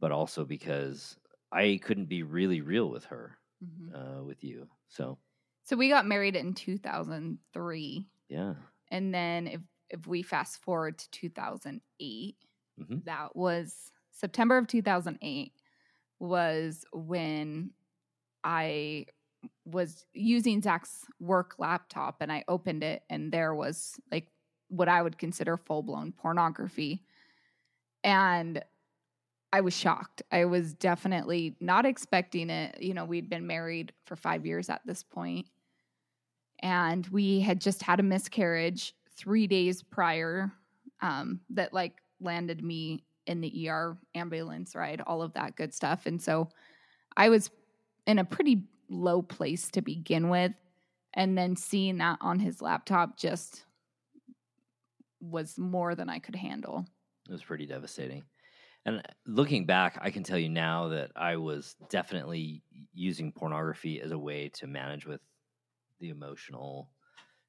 but 0.00 0.12
also 0.12 0.44
because 0.44 1.18
i 1.52 1.78
couldn't 1.82 2.06
be 2.06 2.22
really 2.22 2.60
real 2.60 2.90
with 2.90 3.04
her 3.06 3.38
Mhm. 3.60 3.94
uh, 3.94 4.22
with 4.24 4.44
you 4.44 4.68
so 4.88 5.18
So 5.64 5.76
we 5.76 5.88
got 5.88 6.06
married 6.06 6.36
in 6.36 6.54
2003, 6.54 8.08
yeah 8.28 8.54
and 8.90 9.14
then 9.14 9.46
if 9.46 9.60
if 9.90 10.06
we 10.06 10.22
fast 10.22 10.62
forward 10.62 10.98
to 10.98 11.10
2008, 11.10 12.36
Mhm. 12.76 13.00
that 13.04 13.36
was 13.36 13.92
September 14.12 14.58
of 14.58 14.66
2008 14.66 15.52
was 16.18 16.84
when 16.92 17.72
I 18.44 19.06
was 19.66 20.06
using 20.14 20.62
Zach's 20.62 21.06
work 21.20 21.56
laptop 21.58 22.22
and 22.22 22.32
I 22.32 22.44
opened 22.48 22.84
it 22.84 23.04
and 23.10 23.32
there 23.32 23.54
was 23.54 24.00
like 24.12 24.30
what 24.68 24.88
I 24.88 25.02
would 25.02 25.18
consider 25.18 25.56
full 25.56 25.82
blown 25.82 26.12
pornography. 26.12 27.04
And 28.04 28.64
I 29.52 29.60
was 29.60 29.76
shocked. 29.76 30.22
I 30.32 30.44
was 30.44 30.74
definitely 30.74 31.56
not 31.60 31.86
expecting 31.86 32.50
it. 32.50 32.82
You 32.82 32.94
know, 32.94 33.04
we'd 33.04 33.30
been 33.30 33.46
married 33.46 33.92
for 34.04 34.16
five 34.16 34.44
years 34.44 34.68
at 34.68 34.82
this 34.84 35.02
point, 35.02 35.46
and 36.60 37.06
we 37.08 37.40
had 37.40 37.60
just 37.60 37.82
had 37.82 38.00
a 38.00 38.02
miscarriage 38.02 38.94
three 39.16 39.46
days 39.46 39.82
prior 39.82 40.52
um, 41.00 41.40
that 41.50 41.72
like 41.72 41.94
landed 42.20 42.62
me 42.62 43.04
in 43.26 43.40
the 43.40 43.68
ER 43.68 43.96
ambulance 44.14 44.74
ride, 44.74 45.02
all 45.06 45.22
of 45.22 45.32
that 45.34 45.56
good 45.56 45.74
stuff. 45.74 46.06
And 46.06 46.20
so 46.20 46.48
I 47.16 47.28
was 47.28 47.50
in 48.06 48.18
a 48.18 48.24
pretty 48.24 48.62
low 48.88 49.22
place 49.22 49.70
to 49.70 49.82
begin 49.82 50.28
with. 50.28 50.52
And 51.14 51.36
then 51.36 51.56
seeing 51.56 51.98
that 51.98 52.18
on 52.20 52.38
his 52.38 52.60
laptop 52.60 53.16
just 53.16 53.64
was 55.20 55.58
more 55.58 55.94
than 55.94 56.08
I 56.08 56.18
could 56.18 56.36
handle. 56.36 56.84
It 57.28 57.32
was 57.32 57.42
pretty 57.42 57.66
devastating. 57.66 58.22
And 58.86 59.02
looking 59.26 59.66
back, 59.66 59.98
I 60.00 60.10
can 60.10 60.22
tell 60.22 60.38
you 60.38 60.48
now 60.48 60.88
that 60.88 61.10
I 61.16 61.36
was 61.36 61.74
definitely 61.90 62.62
using 62.94 63.32
pornography 63.32 64.00
as 64.00 64.12
a 64.12 64.18
way 64.18 64.48
to 64.54 64.68
manage 64.68 65.04
with 65.04 65.20
the 65.98 66.10
emotional 66.10 66.88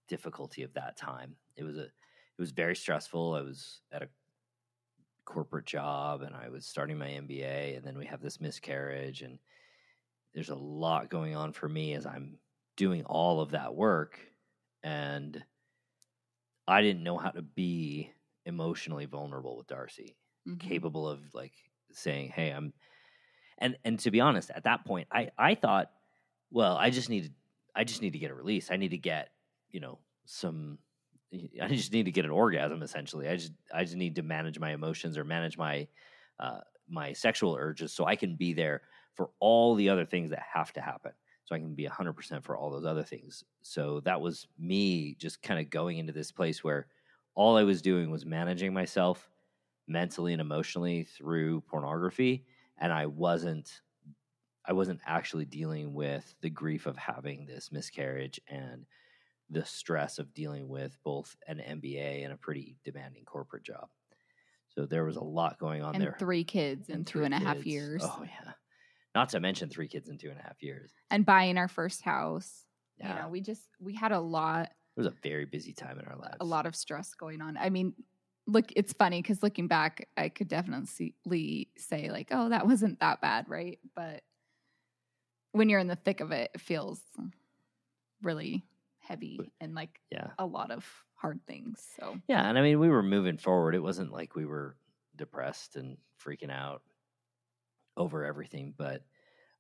difficulty 0.08 0.64
of 0.64 0.74
that 0.74 0.98
time. 0.98 1.36
It 1.56 1.64
was 1.64 1.78
a 1.78 1.84
it 1.84 2.42
was 2.42 2.52
very 2.52 2.76
stressful. 2.76 3.36
I 3.36 3.42
was 3.42 3.82
at 3.92 4.02
a 4.02 4.10
corporate 5.26 5.66
job 5.66 6.24
and 6.24 6.36
I 6.36 6.50
was 6.50 6.66
starting 6.66 6.98
my 6.98 7.08
MBA 7.10 7.78
and 7.78 7.86
then 7.86 7.98
we 7.98 8.06
have 8.08 8.22
this 8.22 8.42
miscarriage 8.42 9.22
and 9.22 9.38
there's 10.34 10.50
a 10.50 10.56
lot 10.56 11.10
going 11.10 11.36
on 11.36 11.52
for 11.52 11.70
me 11.70 11.94
as 11.94 12.06
I'm 12.06 12.38
doing 12.78 13.04
all 13.06 13.42
of 13.42 13.52
that 13.52 13.76
work 13.76 14.20
and 14.84 15.44
I 16.68 16.82
didn't 16.82 17.04
know 17.04 17.18
how 17.18 17.30
to 17.30 17.42
be 17.42 18.12
emotionally 18.46 19.06
vulnerable 19.06 19.58
with 19.58 19.68
Darcy, 19.68 20.16
Mhm. 20.48 20.60
capable 20.60 21.08
of 21.08 21.34
like 21.34 21.54
saying, 21.92 22.30
"Hey, 22.30 22.52
I'm," 22.52 22.74
and 23.58 23.78
and 23.86 24.00
to 24.02 24.12
be 24.12 24.22
honest, 24.22 24.52
at 24.52 24.64
that 24.66 24.86
point, 24.86 25.08
I 25.12 25.32
I 25.38 25.56
thought, 25.56 25.92
well, 26.52 26.78
I 26.78 26.90
just 26.90 27.10
need 27.10 27.34
I 27.76 27.84
just 27.84 28.02
need 28.02 28.14
to 28.14 28.20
get 28.20 28.32
a 28.32 28.36
release. 28.36 28.72
I 28.72 28.78
need 28.78 28.92
to 28.92 28.98
get 28.98 29.32
you 29.70 29.80
know 29.80 30.00
some. 30.26 30.80
I 31.62 31.68
just 31.70 31.94
need 31.94 32.06
to 32.06 32.12
get 32.12 32.26
an 32.26 32.32
orgasm. 32.32 32.82
Essentially, 32.84 33.28
I 33.28 33.36
just 33.38 33.54
I 33.74 33.84
just 33.84 33.98
need 33.98 34.16
to 34.16 34.24
manage 34.24 34.60
my 34.60 34.72
emotions 34.72 35.18
or 35.18 35.24
manage 35.24 35.58
my 35.58 35.88
uh, 36.40 36.62
my 36.88 37.14
sexual 37.14 37.56
urges 37.56 37.94
so 37.94 38.06
I 38.06 38.16
can 38.16 38.36
be 38.36 38.54
there 38.54 38.84
for 39.14 39.32
all 39.40 39.76
the 39.76 39.90
other 39.90 40.06
things 40.06 40.30
that 40.30 40.40
have 40.54 40.72
to 40.74 40.82
happen. 40.82 41.12
So 41.46 41.56
I 41.56 41.60
can 41.60 41.76
be 41.76 41.86
100% 41.86 42.44
for 42.44 42.58
all 42.58 42.70
those 42.70 42.86
other 42.86 43.04
things. 43.04 43.44
So 43.62 44.02
that 44.02 44.22
was 44.22 44.48
me 44.58 45.16
just 45.16 45.42
kind 45.42 45.60
of 45.60 45.70
going 45.70 45.98
into 45.98 46.14
this 46.14 46.32
place 46.32 46.64
where 46.64 46.88
all 47.36 47.58
I 47.58 47.64
was 47.64 47.82
doing 47.82 48.10
was 48.10 48.26
managing 48.26 48.74
myself 48.74 49.30
mentally 49.88 50.34
and 50.34 50.42
emotionally 50.42 51.04
through 51.04 51.62
pornography 51.62 52.46
and 52.78 52.92
I 52.92 53.06
wasn't 53.06 53.82
I 54.66 54.74
wasn't 54.74 55.00
actually 55.06 55.46
dealing 55.46 55.94
with 55.94 56.36
the 56.42 56.50
grief 56.50 56.88
of 56.88 56.98
having 56.98 57.46
this 57.46 57.72
miscarriage 57.72 58.42
and 58.50 58.86
the 59.50 59.64
stress 59.64 60.20
of 60.20 60.34
dealing 60.34 60.68
with 60.68 60.98
both 61.06 61.38
an 61.48 61.60
MBA 61.60 62.26
and 62.26 62.34
a 62.34 62.38
pretty 62.38 62.76
demanding 62.84 63.24
corporate 63.24 63.64
job. 63.64 63.88
So 64.76 64.86
there 64.86 65.06
was 65.06 65.16
a 65.16 65.24
lot 65.24 65.58
going 65.58 65.82
on 65.84 65.96
and 65.96 66.04
there. 66.04 66.18
three 66.20 66.44
kids 66.44 66.90
in 66.90 67.06
two 67.06 67.24
and 67.24 67.34
a 67.34 67.40
half 67.40 67.56
kids. 67.56 67.66
years, 67.68 68.04
Oh 68.04 68.24
yeah. 68.24 68.52
Not 69.16 69.30
to 69.30 69.40
mention 69.40 69.70
three 69.70 69.88
kids 69.88 70.10
in 70.10 70.18
two 70.18 70.30
and 70.30 70.38
a 70.38 70.44
half 70.44 70.62
years. 70.62 70.92
and 71.10 71.26
buying 71.26 71.58
our 71.58 71.70
first 71.70 72.02
house. 72.02 72.66
Yeah. 73.00 73.16
You 73.16 73.22
know, 73.22 73.30
we 73.30 73.40
just 73.42 73.64
we 73.80 73.96
had 73.96 74.12
a 74.12 74.20
lot 74.20 74.64
It 74.66 75.00
was 75.00 75.08
a 75.08 75.14
very 75.24 75.46
busy 75.46 75.72
time 75.72 75.98
in 75.98 76.06
our 76.06 76.18
lives. 76.18 76.38
a 76.42 76.46
lot 76.46 76.66
of 76.66 76.76
stress 76.76 77.14
going 77.14 77.42
on. 77.42 77.56
I 77.56 77.70
mean, 77.70 77.94
look, 78.48 78.72
it's 78.76 78.94
funny 78.94 79.22
because 79.22 79.44
looking 79.44 79.68
back, 79.68 80.10
I 80.18 80.30
could 80.30 80.48
definitely 80.48 81.72
say 81.78 82.10
like, 82.12 82.30
oh, 82.32 82.50
that 82.50 82.66
wasn't 82.68 83.00
that 83.00 83.22
bad, 83.22 83.50
right? 83.50 83.80
But 83.96 84.24
when 85.52 85.70
you're 85.70 85.80
in 85.80 85.88
the 85.88 85.96
thick 85.96 86.20
of 86.20 86.32
it, 86.32 86.52
it 86.54 86.62
feels 86.62 87.02
really 88.22 88.66
heavy 88.98 89.52
and 89.60 89.74
like 89.76 90.02
Yeah. 90.12 90.34
a 90.38 90.46
lot 90.46 90.72
of 90.72 91.06
hard 91.16 91.46
things. 91.48 91.88
So 91.96 92.22
Yeah, 92.28 92.48
and 92.48 92.58
I 92.58 92.62
mean 92.62 92.80
we 92.80 92.90
were 92.90 93.04
moving 93.04 93.38
forward. 93.38 93.76
It 93.76 93.80
wasn't 93.80 94.12
like 94.12 94.36
we 94.36 94.46
were 94.46 94.78
depressed 95.16 95.76
and 95.76 95.98
freaking 96.20 96.52
out 96.52 96.84
over 97.96 98.24
everything, 98.26 98.74
but 98.78 99.04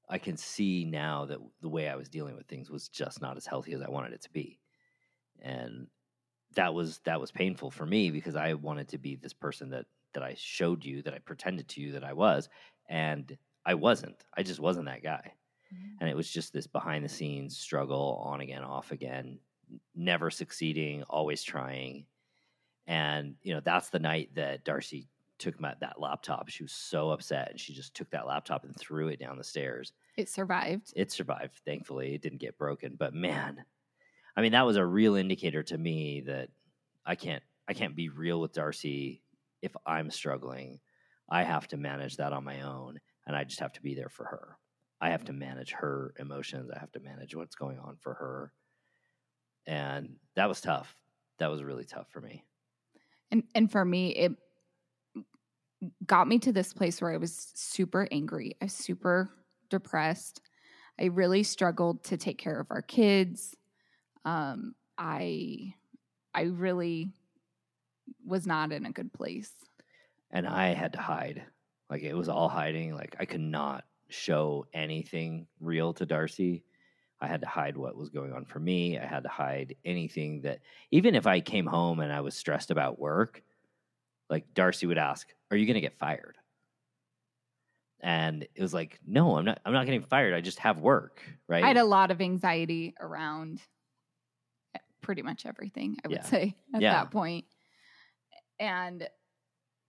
I 0.10 0.20
can 0.20 0.38
see 0.38 0.86
now 0.86 1.26
that 1.26 1.40
the 1.62 1.70
way 1.70 1.90
I 1.90 1.96
was 1.96 2.10
dealing 2.10 2.36
with 2.36 2.48
things 2.48 2.70
was 2.70 2.90
just 2.90 3.22
not 3.22 3.38
as 3.38 3.48
healthy 3.48 3.74
as 3.74 3.82
I 3.82 3.90
wanted 3.90 4.14
it 4.14 4.22
to 4.24 4.32
be. 4.32 4.62
And 5.40 5.88
that 6.56 6.74
was 6.74 7.00
that 7.06 7.20
was 7.20 7.32
painful 7.32 7.72
for 7.72 7.86
me 7.86 8.10
because 8.10 8.36
I 8.36 8.54
wanted 8.54 8.88
to 8.90 8.98
be 8.98 9.16
this 9.16 9.34
person 9.34 9.70
that 9.72 9.86
that 10.14 10.24
I 10.24 10.36
showed 10.38 10.84
you 10.84 11.02
that 11.04 11.14
I 11.14 11.20
pretended 11.20 11.68
to 11.70 11.82
you 11.82 11.92
that 11.94 12.04
I 12.04 12.14
was 12.14 12.50
and 12.90 13.38
I 13.66 13.74
wasn't. 13.74 14.26
I 14.36 14.44
just 14.44 14.60
wasn't 14.60 14.86
that 14.86 15.04
guy. 15.04 15.34
Mm-hmm. 15.74 15.96
and 16.00 16.10
it 16.10 16.16
was 16.16 16.32
just 16.32 16.54
this 16.54 16.66
behind 16.66 17.04
the 17.04 17.10
scenes 17.10 17.58
struggle 17.58 18.22
on 18.24 18.40
again 18.40 18.64
off 18.64 18.94
again 18.94 19.38
never 19.94 20.30
succeeding 20.30 21.04
always 21.10 21.44
trying 21.44 22.06
and 22.88 23.36
you 23.44 23.54
know 23.54 23.60
that's 23.60 23.90
the 23.90 24.00
night 24.00 24.30
that 24.36 24.64
darcy 24.64 25.10
took 25.40 25.60
my, 25.60 25.74
that 25.82 26.00
laptop 26.00 26.48
she 26.48 26.64
was 26.64 26.72
so 26.72 27.10
upset 27.10 27.50
and 27.52 27.60
she 27.60 27.74
just 27.74 27.94
took 27.94 28.10
that 28.12 28.26
laptop 28.26 28.64
and 28.64 28.78
threw 28.78 29.10
it 29.10 29.20
down 29.20 29.38
the 29.38 29.44
stairs 29.44 29.92
it 30.16 30.30
survived. 30.30 30.94
it 30.96 31.12
survived 31.12 31.60
thankfully 31.66 32.16
it 32.16 32.22
didn't 32.22 32.40
get 32.40 32.58
broken 32.58 32.96
but 32.98 33.14
man 33.14 33.66
i 34.38 34.42
mean 34.42 34.54
that 34.54 34.66
was 34.66 34.78
a 34.78 34.86
real 34.86 35.16
indicator 35.16 35.64
to 35.64 35.78
me 35.78 36.22
that 36.22 36.50
i 37.06 37.16
can't 37.16 37.44
i 37.68 37.74
can't 37.74 37.96
be 37.96 38.10
real 38.10 38.42
with 38.42 38.54
darcy 38.54 39.24
if 39.62 39.76
i'm 39.86 40.12
struggling 40.12 40.80
i 41.30 41.44
have 41.44 41.68
to 41.68 41.78
manage 41.78 42.18
that 42.18 42.34
on 42.34 42.44
my 42.46 42.62
own 42.62 43.00
and 43.28 43.36
i 43.36 43.44
just 43.44 43.60
have 43.62 43.74
to 43.74 43.82
be 43.82 43.96
there 43.96 44.10
for 44.10 44.26
her 44.26 44.58
i 45.02 45.10
have 45.10 45.26
to 45.26 45.34
manage 45.34 45.72
her 45.74 46.14
emotions 46.20 46.72
i 46.76 46.80
have 46.80 46.92
to 46.94 47.02
manage 47.02 47.36
what's 47.36 47.56
going 47.56 47.80
on 47.80 47.98
for 48.02 48.14
her 48.16 48.54
and 49.68 50.16
that 50.36 50.48
was 50.50 50.62
tough 50.62 50.96
that 51.40 51.52
was 51.52 51.64
really 51.64 51.86
tough 51.86 52.08
for 52.10 52.22
me 52.22 52.44
And 53.32 53.44
and 53.56 53.72
for 53.72 53.84
me, 53.86 54.10
it 54.10 54.32
got 56.06 56.28
me 56.28 56.40
to 56.40 56.52
this 56.52 56.74
place 56.74 57.02
where 57.02 57.14
I 57.14 57.18
was 57.18 57.52
super 57.56 58.08
angry. 58.12 58.56
I 58.62 58.66
was 58.66 58.74
super 58.74 59.30
depressed. 59.70 60.42
I 61.00 61.06
really 61.06 61.44
struggled 61.44 62.04
to 62.06 62.18
take 62.18 62.38
care 62.38 62.60
of 62.60 62.68
our 62.72 62.82
kids. 62.82 63.56
Um, 64.28 64.76
I 64.98 65.74
I 66.34 66.42
really 66.44 67.10
was 68.26 68.46
not 68.46 68.74
in 68.74 68.86
a 68.86 68.92
good 68.92 69.14
place. 69.14 69.52
and 70.32 70.46
I 70.46 70.74
had 70.74 70.94
to 70.94 71.02
hide. 71.02 71.46
Like 71.90 72.04
it 72.04 72.14
was 72.14 72.28
all 72.28 72.50
hiding. 72.50 72.94
Like 72.94 73.16
I 73.20 73.26
could 73.26 73.42
not 73.42 73.86
show 74.10 74.66
anything 74.74 75.48
real 75.62 75.94
to 75.94 76.06
Darcy. 76.06 76.66
I 77.22 77.28
had 77.28 77.42
to 77.42 77.48
hide 77.48 77.78
what 77.78 77.96
was 77.96 78.10
going 78.10 78.34
on 78.34 78.44
for 78.44 78.60
me. 78.60 79.00
I 79.00 79.06
had 79.06 79.24
to 79.24 79.30
hide 79.30 79.76
anything 79.86 80.42
that 80.42 80.60
even 80.92 81.16
if 81.16 81.26
I 81.26 81.40
came 81.40 81.66
home 81.66 82.02
and 82.02 82.12
I 82.12 82.20
was 82.20 82.36
stressed 82.36 82.70
about 82.70 83.00
work, 83.00 83.42
like 84.30 84.54
Darcy 84.54 84.88
would 84.88 84.98
ask, 84.98 85.34
"Are 85.50 85.58
you 85.58 85.66
going 85.66 85.76
to 85.76 85.82
get 85.82 85.98
fired?" 85.98 86.36
And 88.02 88.44
it 88.44 88.62
was 88.62 88.74
like, 88.74 89.00
"No, 89.08 89.38
I'm 89.38 89.46
not 89.46 89.62
I'm 89.66 89.74
not 89.74 89.86
getting 89.86 90.04
fired. 90.04 90.34
I 90.34 90.42
just 90.42 90.60
have 90.60 90.82
work." 90.82 91.22
Right? 91.48 91.64
I 91.64 91.68
had 91.68 91.78
a 91.78 91.86
lot 91.86 92.12
of 92.12 92.20
anxiety 92.22 92.94
around 93.00 93.62
pretty 95.08 95.22
much 95.22 95.46
everything, 95.46 95.96
I 96.04 96.10
would 96.10 96.18
Yeah. 96.18 96.24
say, 96.24 96.56
at 96.74 96.82
Yeah. 96.82 96.92
that 96.92 97.12
point. 97.12 97.46
And 98.60 99.08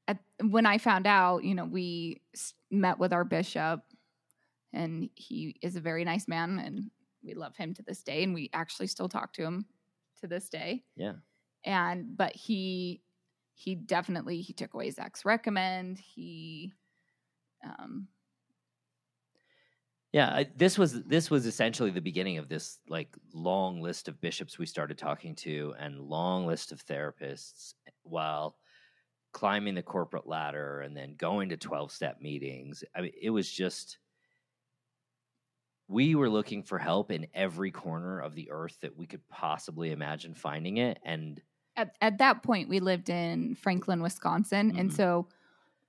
at, 0.07 0.19
when 0.41 0.65
I 0.65 0.79
found 0.79 1.09
out, 1.09 1.43
you 1.43 1.57
know, 1.57 1.65
we 1.65 2.23
met 2.71 3.01
with 3.01 3.13
our 3.13 3.25
bishop, 3.25 3.83
and 4.73 5.11
he 5.17 5.57
is 5.61 5.75
a 5.75 5.81
very 5.81 6.05
nice 6.05 6.29
man, 6.29 6.61
and 6.61 6.93
we 7.25 7.35
love 7.35 7.57
him 7.57 7.75
to 7.75 7.83
this 7.83 8.05
day, 8.05 8.23
and 8.23 8.33
we 8.33 8.49
actually 8.53 8.87
still 8.87 9.09
talk 9.09 9.33
to 9.33 9.43
him 9.43 9.67
to 10.21 10.29
this 10.29 10.49
day. 10.49 10.85
yeah. 10.95 11.15
And 11.65 12.17
but 12.17 12.37
he 12.37 13.03
he 13.55 13.75
definitely 13.75 14.41
he 14.41 14.53
took 14.53 14.73
away 14.75 14.89
Zach's 14.91 15.25
recommend. 15.25 15.99
He 15.99 16.73
um 17.65 18.07
Yeah, 20.19 20.29
I, 20.35 20.45
this 20.57 20.79
was 20.79 21.03
this 21.05 21.31
was 21.31 21.47
essentially 21.47 21.91
the 21.91 22.01
beginning 22.01 22.39
of 22.39 22.49
this 22.49 22.81
like 22.89 23.15
long 23.35 23.81
list 23.81 24.09
of 24.09 24.21
bishops 24.21 24.59
we 24.59 24.67
started 24.67 24.97
talking 24.99 25.35
to 25.37 25.75
and 25.79 26.01
long 26.01 26.47
list 26.47 26.73
of 26.73 26.85
therapists 26.85 27.75
while 28.03 28.57
climbing 29.33 29.75
the 29.77 29.83
corporate 29.83 30.27
ladder 30.27 30.81
and 30.81 30.97
then 30.97 31.17
going 31.17 31.51
to 31.51 31.57
12 31.59 31.93
step 31.93 32.21
meetings. 32.21 32.85
I 32.95 33.03
mean, 33.03 33.13
it 33.21 33.31
was 33.31 33.51
just 33.51 33.99
we 35.89 36.15
were 36.15 36.29
looking 36.29 36.63
for 36.63 36.79
help 36.79 37.11
in 37.11 37.27
every 37.33 37.71
corner 37.71 38.21
of 38.21 38.35
the 38.35 38.51
earth 38.51 38.79
that 38.81 38.97
we 38.97 39.07
could 39.07 39.27
possibly 39.29 39.91
imagine 39.91 40.35
finding 40.35 40.77
it 40.77 40.99
and 41.03 41.43
at, 41.77 41.97
at 42.01 42.19
that 42.19 42.43
point 42.43 42.69
we 42.69 42.81
lived 42.81 43.09
in 43.09 43.55
franklin 43.55 44.03
wisconsin 44.03 44.73
and 44.77 44.93
Mhm. 44.93 44.93
so 44.93 45.29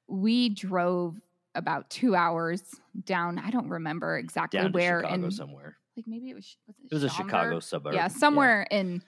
we 0.07 0.49
drove 0.49 1.19
about 1.55 1.89
two 1.89 2.15
hours 2.15 2.61
down 3.05 3.39
i 3.39 3.49
don't 3.49 3.69
remember 3.69 4.17
exactly 4.17 4.59
down 4.59 4.71
where 4.71 5.01
Chicago 5.01 5.25
in 5.25 5.31
somewhere. 5.31 5.77
like 5.97 6.05
maybe 6.07 6.29
it 6.29 6.35
was 6.35 6.55
was 6.67 6.75
it, 6.83 6.85
It 6.91 6.93
was 6.93 7.03
a 7.03 7.09
Chicago 7.09 7.59
suburb. 7.59 7.93
yeah 7.93 8.07
somewhere 8.07 8.67
in 8.71 9.01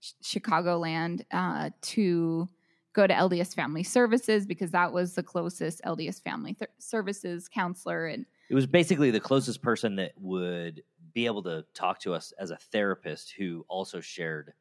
Ch- 0.00 0.14
chicagoland 0.22 1.24
uh, 1.32 1.70
to 1.82 2.48
go 2.92 3.06
to 3.06 3.12
lds 3.14 3.54
family 3.54 3.82
services 3.82 4.46
because 4.46 4.70
that 4.70 4.92
was 4.92 5.14
the 5.14 5.22
closest 5.22 5.82
lds 5.84 6.22
family 6.22 6.54
th- 6.54 6.70
services 6.78 7.48
counselor 7.48 8.06
and 8.06 8.24
It 8.48 8.54
was 8.54 8.66
basically 8.66 9.10
the 9.10 9.20
closest 9.20 9.60
person 9.60 9.96
that 9.96 10.12
would 10.16 10.82
be 11.14 11.26
able 11.26 11.42
to 11.44 11.64
talk 11.74 11.98
to 12.00 12.14
us 12.14 12.32
as 12.38 12.50
a 12.52 12.56
therapist 12.56 13.32
who 13.32 13.64
also 13.68 14.00
shared 14.00 14.52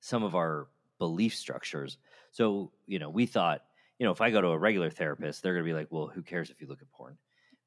some 0.00 0.22
of 0.24 0.34
our 0.34 0.68
belief 0.98 1.34
structures. 1.36 1.98
So, 2.32 2.72
you 2.86 2.98
know, 2.98 3.08
we 3.10 3.26
thought, 3.26 3.62
you 4.00 4.06
know, 4.06 4.12
if 4.12 4.22
I 4.22 4.32
go 4.32 4.42
to 4.42 4.48
a 4.50 4.58
regular 4.58 4.90
therapist, 4.90 5.42
they're 5.42 5.54
going 5.54 5.66
to 5.66 5.70
be 5.70 5.74
like, 5.74 5.92
well, 5.92 6.08
who 6.08 6.24
cares 6.24 6.50
if 6.50 6.62
you 6.62 6.68
look 6.68 6.82
at 6.82 6.90
porn? 6.90 7.18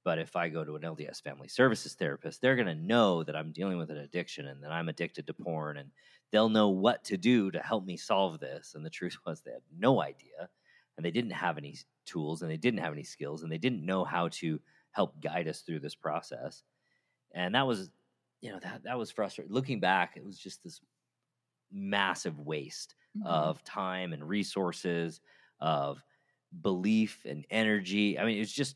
But 0.04 0.20
if 0.20 0.36
I 0.36 0.50
go 0.50 0.66
to 0.66 0.75
an 0.75 0.84
LDS 0.84 1.22
family 1.22 1.48
services 1.48 1.96
therapist, 1.96 2.42
they're 2.42 2.58
going 2.58 2.68
to 2.68 2.75
know 2.75 3.24
that 3.24 3.36
I'm 3.38 3.54
dealing 3.54 3.78
with 3.80 3.92
an 3.92 3.98
addiction 4.00 4.48
and 4.48 4.63
that 4.63 4.72
I'm 4.72 4.90
addicted 4.90 5.28
to 5.28 5.36
porn 5.36 5.78
and 5.78 5.92
they'll 6.32 6.50
know 6.50 6.70
what 6.70 7.06
to 7.06 7.18
do 7.18 7.52
to 7.52 7.62
help 7.62 7.86
me 7.86 7.98
solve 7.98 8.40
this. 8.42 8.75
And 8.75 8.86
the 8.86 8.92
truth 8.92 9.18
was 9.25 9.42
they 9.42 9.54
had 9.54 9.63
no 9.72 10.02
idea 10.02 10.50
and 10.98 11.06
they 11.06 11.12
didn't 11.12 11.32
have 11.32 11.58
any 11.58 11.78
tools 12.06 12.42
and 12.42 12.52
they 12.52 12.58
didn't 12.58 12.82
have 12.82 12.94
any 12.94 13.04
skills 13.06 13.44
and 13.44 13.52
they 13.52 13.58
didn't 13.60 13.86
know 13.86 14.04
how 14.06 14.30
to 14.30 14.62
help 14.92 15.22
guide 15.22 15.48
us 15.48 15.62
through 15.62 15.82
this 15.82 15.96
process. 15.96 16.63
And 17.34 17.56
that 17.56 17.68
was, 17.68 17.92
you 18.42 18.52
know, 18.52 18.60
that 18.60 18.84
that 18.84 18.98
was 19.00 19.12
frustrating. 19.12 19.54
Looking 19.54 19.80
back, 19.82 20.18
it 20.18 20.25
was 20.25 20.40
just 20.40 20.63
this 20.63 20.82
massive 21.72 22.40
waste 22.40 22.96
Mhm. 23.16 23.54
of 23.54 23.63
time 23.63 24.13
and 24.13 24.28
resources, 24.28 25.22
of 25.60 26.04
belief 26.62 27.25
and 27.25 27.45
energy. 27.50 28.17
I 28.19 28.25
mean, 28.25 28.41
it's 28.41 28.51
just 28.51 28.75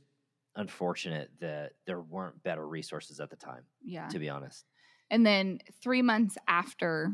unfortunate 0.55 1.29
that 1.39 1.73
there 1.85 2.01
weren't 2.01 2.41
better 2.43 2.67
resources 2.67 3.19
at 3.19 3.29
the 3.29 3.35
time, 3.35 3.63
yeah 3.83 4.07
to 4.09 4.19
be 4.19 4.29
honest. 4.29 4.65
And 5.09 5.25
then 5.25 5.59
three 5.81 6.01
months 6.01 6.37
after 6.47 7.11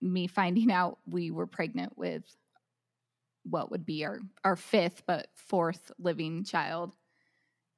me 0.00 0.26
finding 0.26 0.72
out 0.72 0.98
we 1.06 1.30
were 1.30 1.46
pregnant 1.46 1.96
with 1.96 2.24
what 3.44 3.70
would 3.70 3.84
be 3.84 4.04
our 4.04 4.20
our 4.44 4.56
fifth 4.56 5.02
but 5.06 5.28
fourth 5.34 5.90
living 5.98 6.44
child 6.44 6.92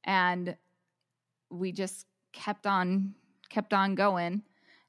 and 0.04 0.56
we 1.50 1.72
just 1.72 2.06
kept 2.32 2.66
on 2.66 3.14
kept 3.48 3.74
on 3.74 3.94
going 3.94 4.42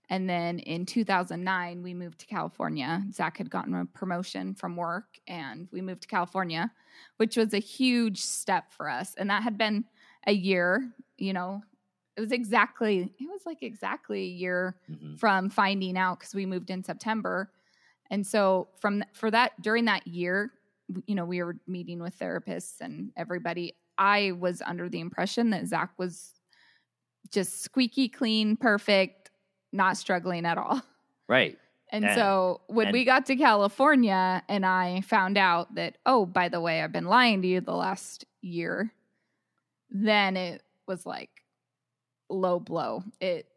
and 0.09 0.29
then 0.29 0.59
in 0.59 0.85
2009 0.85 1.81
we 1.83 1.93
moved 1.93 2.19
to 2.19 2.25
california 2.25 3.01
zach 3.11 3.37
had 3.37 3.49
gotten 3.49 3.73
a 3.73 3.85
promotion 3.85 4.53
from 4.53 4.75
work 4.75 5.19
and 5.27 5.67
we 5.71 5.81
moved 5.81 6.01
to 6.01 6.07
california 6.07 6.71
which 7.17 7.37
was 7.37 7.53
a 7.53 7.59
huge 7.59 8.19
step 8.19 8.71
for 8.71 8.89
us 8.89 9.15
and 9.15 9.29
that 9.29 9.43
had 9.43 9.57
been 9.57 9.85
a 10.27 10.33
year 10.33 10.91
you 11.17 11.33
know 11.33 11.61
it 12.15 12.21
was 12.21 12.31
exactly 12.31 13.11
it 13.19 13.29
was 13.31 13.45
like 13.45 13.63
exactly 13.63 14.19
a 14.21 14.27
year 14.27 14.75
Mhm. 14.89 15.17
from 15.19 15.49
finding 15.49 15.97
out 15.97 16.19
because 16.19 16.35
we 16.35 16.45
moved 16.45 16.69
in 16.69 16.83
September. 16.83 17.51
And 18.11 18.27
so 18.27 18.67
from 18.79 19.03
for 19.13 19.31
that 19.31 19.59
during 19.63 19.85
that 19.85 20.05
year, 20.05 20.51
you 21.07 21.15
know, 21.15 21.25
we 21.25 21.41
were 21.41 21.57
meeting 21.65 21.99
with 21.99 22.19
therapists 22.19 22.81
and 22.81 23.11
everybody. 23.17 23.73
I 23.97 24.33
was 24.33 24.61
under 24.61 24.89
the 24.89 24.99
impression 24.99 25.49
that 25.49 25.65
Zach 25.65 25.97
was 25.97 26.35
just 27.31 27.63
squeaky 27.63 28.09
clean, 28.09 28.57
perfect, 28.57 29.22
not 29.73 29.97
struggling 29.97 30.45
at 30.45 30.57
all. 30.57 30.81
Right. 31.27 31.57
And 31.91 32.05
And- 32.05 32.15
so 32.15 32.61
when 32.67 32.87
and- 32.87 32.93
we 32.93 33.05
got 33.05 33.27
to 33.27 33.35
California 33.35 34.41
and 34.49 34.65
I 34.65 35.01
found 35.01 35.37
out 35.37 35.75
that, 35.75 35.99
oh, 36.07 36.25
by 36.25 36.49
the 36.49 36.59
way, 36.59 36.81
I've 36.81 36.91
been 36.91 37.05
lying 37.05 37.43
to 37.43 37.47
you 37.47 37.61
the 37.61 37.75
last 37.75 38.25
year, 38.41 38.91
then 39.91 40.35
it 40.35 40.63
was 40.87 41.05
like 41.05 41.29
low 42.29 42.59
blow. 42.59 43.03
It 43.21 43.47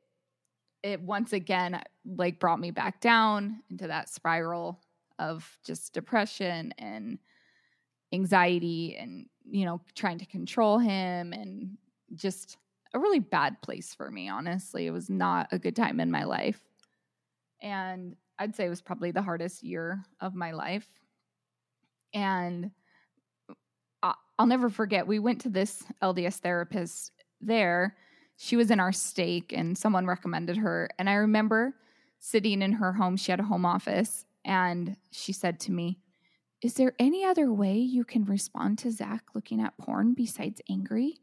it 0.82 1.00
once 1.00 1.32
again 1.32 1.80
like 2.04 2.38
brought 2.38 2.60
me 2.60 2.70
back 2.72 3.00
down 3.00 3.62
into 3.70 3.86
that 3.86 4.10
spiral 4.10 4.80
of 5.18 5.56
just 5.64 5.94
depression 5.94 6.74
and 6.76 7.18
anxiety 8.12 8.96
and 8.98 9.26
you 9.50 9.64
know 9.64 9.80
trying 9.94 10.18
to 10.18 10.26
control 10.26 10.78
him 10.78 11.32
and 11.32 11.78
just 12.14 12.58
a 12.94 12.98
really 12.98 13.20
bad 13.20 13.60
place 13.62 13.94
for 13.94 14.10
me 14.10 14.28
honestly 14.28 14.86
it 14.86 14.92
was 14.92 15.10
not 15.10 15.48
a 15.52 15.58
good 15.58 15.76
time 15.76 16.00
in 16.00 16.10
my 16.10 16.24
life 16.24 16.60
and 17.62 18.16
I'd 18.38 18.54
say 18.54 18.66
it 18.66 18.70
was 18.70 18.82
probably 18.82 19.10
the 19.10 19.22
hardest 19.22 19.62
year 19.62 20.04
of 20.20 20.34
my 20.34 20.52
life. 20.52 20.86
And 22.12 22.70
I'll 24.38 24.46
never 24.46 24.68
forget, 24.68 25.06
we 25.06 25.18
went 25.18 25.40
to 25.42 25.48
this 25.48 25.84
LDS 26.02 26.36
therapist 26.36 27.12
there. 27.40 27.96
She 28.36 28.56
was 28.56 28.70
in 28.70 28.80
our 28.80 28.92
stake, 28.92 29.52
and 29.56 29.76
someone 29.76 30.06
recommended 30.06 30.58
her. 30.58 30.90
And 30.98 31.08
I 31.08 31.14
remember 31.14 31.74
sitting 32.18 32.60
in 32.60 32.72
her 32.72 32.92
home, 32.92 33.16
she 33.16 33.32
had 33.32 33.40
a 33.40 33.44
home 33.44 33.64
office, 33.64 34.26
and 34.44 34.96
she 35.10 35.32
said 35.32 35.58
to 35.60 35.72
me, 35.72 36.00
Is 36.60 36.74
there 36.74 36.92
any 36.98 37.24
other 37.24 37.50
way 37.50 37.78
you 37.78 38.04
can 38.04 38.24
respond 38.24 38.78
to 38.80 38.90
Zach 38.90 39.24
looking 39.34 39.60
at 39.60 39.78
porn 39.78 40.12
besides 40.12 40.60
angry? 40.68 41.18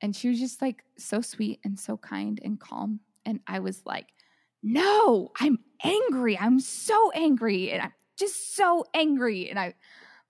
And 0.00 0.14
she 0.14 0.28
was 0.28 0.38
just 0.38 0.60
like 0.60 0.84
so 0.98 1.20
sweet 1.20 1.60
and 1.64 1.78
so 1.78 1.96
kind 1.96 2.40
and 2.42 2.60
calm. 2.60 3.00
And 3.24 3.40
I 3.46 3.60
was 3.60 3.82
like, 3.86 4.08
no, 4.62 5.32
I'm 5.40 5.58
angry. 5.82 6.38
I'm 6.38 6.60
so 6.60 7.10
angry. 7.12 7.70
And 7.70 7.82
I'm 7.82 7.92
just 8.18 8.56
so 8.56 8.84
angry. 8.94 9.48
And 9.48 9.58
I 9.58 9.74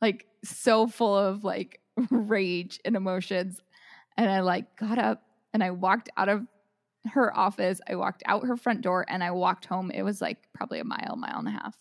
like 0.01 0.27
so 0.45 0.87
full 0.87 1.17
of 1.17 1.45
like 1.45 1.81
rage 2.11 2.81
and 2.85 2.97
emotions. 2.97 3.61
And 4.17 4.31
I 4.31 4.41
like 4.41 4.77
got 4.77 4.99
up 4.99 5.23
and 5.53 5.63
I 5.63 5.71
walked 5.71 6.11
out 6.17 6.29
of 6.29 6.47
her 7.13 7.37
office. 7.37 7.81
I 7.89 7.97
walked 7.97 8.23
out 8.27 8.47
her 8.47 8.57
front 8.57 8.83
door 8.83 9.05
and 9.09 9.23
I 9.23 9.31
walked 9.31 9.65
home. 9.65 9.91
It 9.91 10.03
was 10.03 10.21
like 10.21 10.39
probably 10.55 10.81
a 10.81 10.85
mile, 10.85 11.17
mile 11.17 11.39
and 11.39 11.49
a 11.49 11.53
half. 11.53 11.77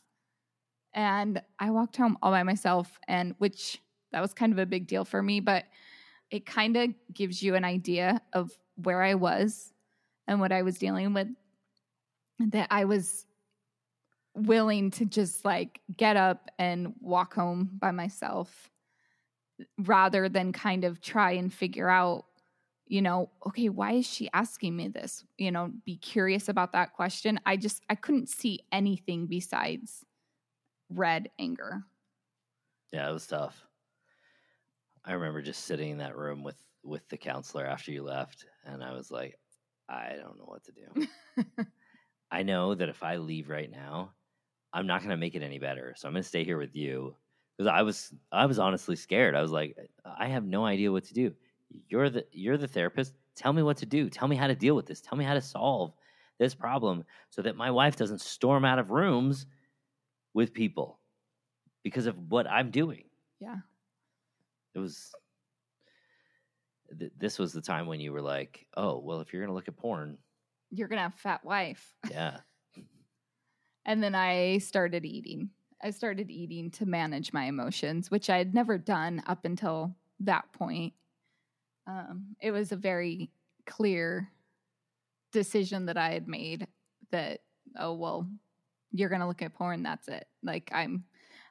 And 0.93 1.41
I 1.59 1.71
walked 1.71 1.97
home 1.97 2.17
all 2.21 2.31
by 2.31 2.43
myself, 2.43 2.99
and 3.05 3.35
which 3.37 3.81
that 4.13 4.21
was 4.21 4.33
kind 4.33 4.53
of 4.53 4.59
a 4.59 4.65
big 4.65 4.87
deal 4.87 5.03
for 5.03 5.21
me, 5.21 5.41
but 5.41 5.65
it 6.31 6.45
kind 6.45 6.75
of 6.77 6.89
gives 7.13 7.41
you 7.41 7.55
an 7.55 7.63
idea 7.63 8.21
of 8.33 8.51
where 8.75 9.01
I 9.01 9.15
was 9.15 9.73
and 10.27 10.39
what 10.39 10.51
I 10.51 10.63
was 10.63 10.77
dealing 10.77 11.13
with 11.13 11.27
that 12.39 12.67
I 12.71 12.85
was 12.85 13.25
willing 14.33 14.91
to 14.91 15.05
just 15.05 15.45
like 15.45 15.79
get 15.95 16.17
up 16.17 16.49
and 16.59 16.93
walk 16.99 17.33
home 17.33 17.69
by 17.79 17.91
myself 17.91 18.69
rather 19.77 20.27
than 20.27 20.51
kind 20.51 20.83
of 20.83 20.99
try 20.99 21.31
and 21.31 21.53
figure 21.53 21.89
out, 21.89 22.25
you 22.87 23.01
know, 23.01 23.29
okay, 23.47 23.69
why 23.69 23.93
is 23.93 24.05
she 24.05 24.29
asking 24.33 24.75
me 24.75 24.89
this? 24.89 25.23
You 25.37 25.51
know, 25.51 25.71
be 25.85 25.95
curious 25.95 26.49
about 26.49 26.73
that 26.73 26.93
question. 26.93 27.39
I 27.45 27.55
just, 27.55 27.81
I 27.89 27.95
couldn't 27.95 28.27
see 28.27 28.65
anything 28.71 29.27
besides 29.27 30.03
red 30.89 31.29
anger. 31.39 31.83
Yeah, 32.91 33.09
it 33.09 33.13
was 33.13 33.27
tough. 33.27 33.65
I 35.05 35.13
remember 35.13 35.41
just 35.41 35.65
sitting 35.65 35.91
in 35.91 35.97
that 35.99 36.17
room 36.17 36.43
with 36.43 36.57
with 36.83 37.07
the 37.09 37.17
counselor 37.17 37.65
after 37.65 37.91
you 37.91 38.03
left, 38.03 38.45
and 38.65 38.83
I 38.83 38.93
was 38.93 39.11
like, 39.11 39.37
I 39.89 40.13
don't 40.19 40.37
know 40.37 40.45
what 40.45 40.63
to 40.65 40.71
do. 40.71 41.65
I 42.31 42.43
know 42.43 42.75
that 42.75 42.89
if 42.89 43.03
I 43.03 43.17
leave 43.17 43.49
right 43.49 43.69
now, 43.69 44.11
I'm 44.73 44.87
not 44.87 44.99
going 44.99 45.11
to 45.11 45.17
make 45.17 45.35
it 45.35 45.43
any 45.43 45.59
better. 45.59 45.93
So 45.97 46.07
I'm 46.07 46.13
going 46.13 46.23
to 46.23 46.27
stay 46.27 46.43
here 46.43 46.57
with 46.57 46.75
you 46.75 47.15
because 47.57 47.71
I 47.71 47.81
was 47.83 48.13
I 48.31 48.45
was 48.45 48.59
honestly 48.59 48.95
scared. 48.95 49.35
I 49.35 49.41
was 49.41 49.51
like, 49.51 49.77
I 50.05 50.27
have 50.27 50.43
no 50.43 50.65
idea 50.65 50.91
what 50.91 51.05
to 51.05 51.13
do. 51.13 51.33
You're 51.87 52.09
the 52.09 52.25
you're 52.31 52.57
the 52.57 52.67
therapist. 52.67 53.13
Tell 53.35 53.53
me 53.53 53.63
what 53.63 53.77
to 53.77 53.85
do. 53.85 54.09
Tell 54.09 54.27
me 54.27 54.35
how 54.35 54.47
to 54.47 54.55
deal 54.55 54.75
with 54.75 54.85
this. 54.85 55.01
Tell 55.01 55.17
me 55.17 55.25
how 55.25 55.33
to 55.33 55.41
solve 55.41 55.93
this 56.39 56.55
problem 56.55 57.03
so 57.29 57.41
that 57.41 57.55
my 57.55 57.71
wife 57.71 57.95
doesn't 57.95 58.21
storm 58.21 58.65
out 58.65 58.79
of 58.79 58.91
rooms 58.91 59.45
with 60.33 60.53
people 60.53 60.99
because 61.83 62.07
of 62.07 62.17
what 62.29 62.49
I'm 62.49 62.71
doing. 62.71 63.05
Yeah. 63.39 63.57
It 64.75 64.79
was 64.79 65.11
th- 66.99 67.11
this 67.17 67.39
was 67.39 67.53
the 67.53 67.61
time 67.61 67.87
when 67.87 67.99
you 67.99 68.11
were 68.11 68.21
like, 68.21 68.67
"Oh, 68.75 68.99
well, 68.99 69.21
if 69.21 69.31
you're 69.31 69.41
going 69.41 69.49
to 69.49 69.55
look 69.55 69.67
at 69.67 69.77
porn, 69.77 70.17
You're 70.71 70.87
going 70.87 70.97
to 70.97 71.03
have 71.03 71.13
a 71.13 71.17
fat 71.17 71.43
wife. 71.45 71.95
yeah." 72.11 72.39
And 73.85 74.01
then 74.03 74.15
I 74.15 74.57
started 74.59 75.05
eating. 75.05 75.49
I 75.81 75.91
started 75.91 76.31
eating 76.31 76.71
to 76.71 76.85
manage 76.85 77.31
my 77.33 77.45
emotions, 77.45 78.09
which 78.09 78.29
I 78.29 78.37
had 78.37 78.53
never 78.53 78.77
done 78.77 79.21
up 79.27 79.45
until 79.45 79.95
that 80.21 80.51
point. 80.53 80.93
Um, 81.87 82.35
it 82.41 82.51
was 82.51 82.71
a 82.71 82.77
very 82.77 83.29
clear 83.67 84.31
decision 85.31 85.85
that 85.85 85.97
I 85.97 86.11
had 86.11 86.27
made 86.27 86.67
that, 87.11 87.41
oh, 87.77 87.93
well, 87.93 88.27
you're 88.91 89.09
going 89.09 89.21
to 89.21 89.27
look 89.27 89.43
at 89.43 89.53
porn. 89.53 89.83
That's 89.83 90.07
it. 90.07 90.25
Like 90.41 90.71
I'm, 90.73 91.03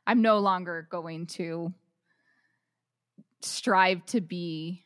I'm 0.06 0.22
no 0.22 0.38
longer 0.38 0.88
going 0.90 1.26
to 1.26 1.72
strive 3.44 4.04
to 4.06 4.20
be 4.20 4.84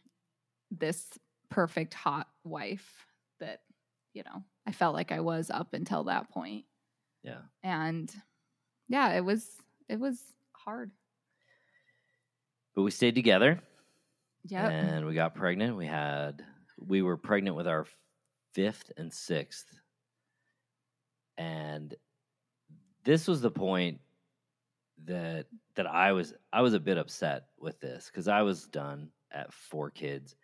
this 0.71 1.07
perfect 1.51 1.95
hot 1.95 2.29
wife 2.45 3.07
that, 3.41 3.61
you 4.13 4.23
know, 4.25 4.43
I 4.67 4.73
felt 4.73 4.95
like 4.95 5.13
I 5.13 5.21
was 5.21 5.51
up 5.51 5.73
until 5.73 6.05
that 6.05 6.31
point 6.31 6.65
Yeah. 7.23 7.41
and 7.63 8.13
yeah 8.89 9.15
it 9.15 9.25
was 9.25 9.47
it 9.89 9.99
was 9.99 10.21
hard 10.53 10.91
But 12.75 12.83
we 12.83 12.91
stayed 12.91 13.15
together 13.15 13.61
yeah 14.45 14.69
and 14.69 15.07
we 15.07 15.15
got 15.15 15.35
pregnant. 15.35 15.77
We 15.77 15.87
had 15.87 16.45
we 16.79 17.03
were 17.03 17.17
pregnant 17.17 17.57
with 17.57 17.67
our 17.67 17.87
fifth 18.55 18.93
and 18.97 19.13
sixth. 19.13 19.67
And 21.37 21.95
this 23.05 23.27
was 23.29 23.41
the 23.41 23.51
point 23.51 24.01
that 25.05 25.47
that 25.75 25.87
I 25.87 26.13
was 26.13 26.35
I 26.53 26.63
was 26.63 26.75
a 26.75 26.81
bit 26.81 26.99
upset 26.99 27.47
with 27.59 27.81
this 27.81 28.11
cuz 28.11 28.29
I 28.29 28.43
was 28.43 28.67
done 28.67 29.11
at 29.31 29.53
four 29.53 29.91
kids. 29.91 30.37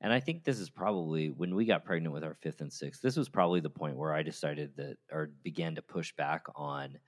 And 0.00 0.12
I 0.12 0.20
think 0.20 0.44
this 0.44 0.60
is 0.60 0.68
probably 0.68 1.30
when 1.30 1.54
we 1.54 1.64
got 1.64 1.84
pregnant 1.84 2.12
with 2.12 2.24
our 2.24 2.34
fifth 2.34 2.60
and 2.60 2.72
sixth, 2.72 3.00
this 3.00 3.16
was 3.16 3.28
probably 3.28 3.60
the 3.60 3.70
point 3.70 3.96
where 3.96 4.12
I 4.12 4.22
decided 4.22 4.76
that 4.76 4.98
or 5.10 5.30
began 5.42 5.74
to 5.76 5.82
push 5.82 6.14
back 6.14 6.44
on 6.54 6.98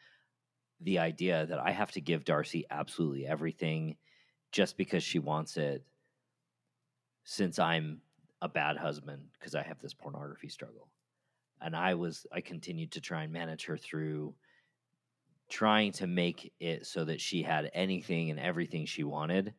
the 0.80 0.98
idea 0.98 1.44
that 1.46 1.58
I 1.58 1.70
have 1.70 1.92
to 1.92 2.00
give 2.00 2.24
Darcy 2.24 2.64
absolutely 2.70 3.26
everything 3.26 3.96
just 4.52 4.76
because 4.76 5.02
she 5.02 5.18
wants 5.18 5.56
it 5.56 5.84
since 7.24 7.58
I'm 7.58 8.00
a 8.40 8.48
bad 8.48 8.76
husband 8.76 9.22
because 9.38 9.54
I 9.54 9.62
have 9.62 9.80
this 9.80 9.94
pornography 9.94 10.48
struggle. 10.48 10.88
And 11.60 11.76
I 11.76 11.94
was 11.94 12.26
I 12.32 12.40
continued 12.40 12.92
to 12.92 13.00
try 13.00 13.24
and 13.24 13.32
manage 13.32 13.66
her 13.66 13.76
through 13.76 14.34
trying 15.48 15.92
to 15.92 16.06
make 16.06 16.52
it 16.60 16.86
so 16.86 17.04
that 17.04 17.20
she 17.20 17.42
had 17.42 17.70
anything 17.74 18.30
and 18.30 18.40
everything 18.40 18.86
she 18.86 19.04
wanted 19.04 19.54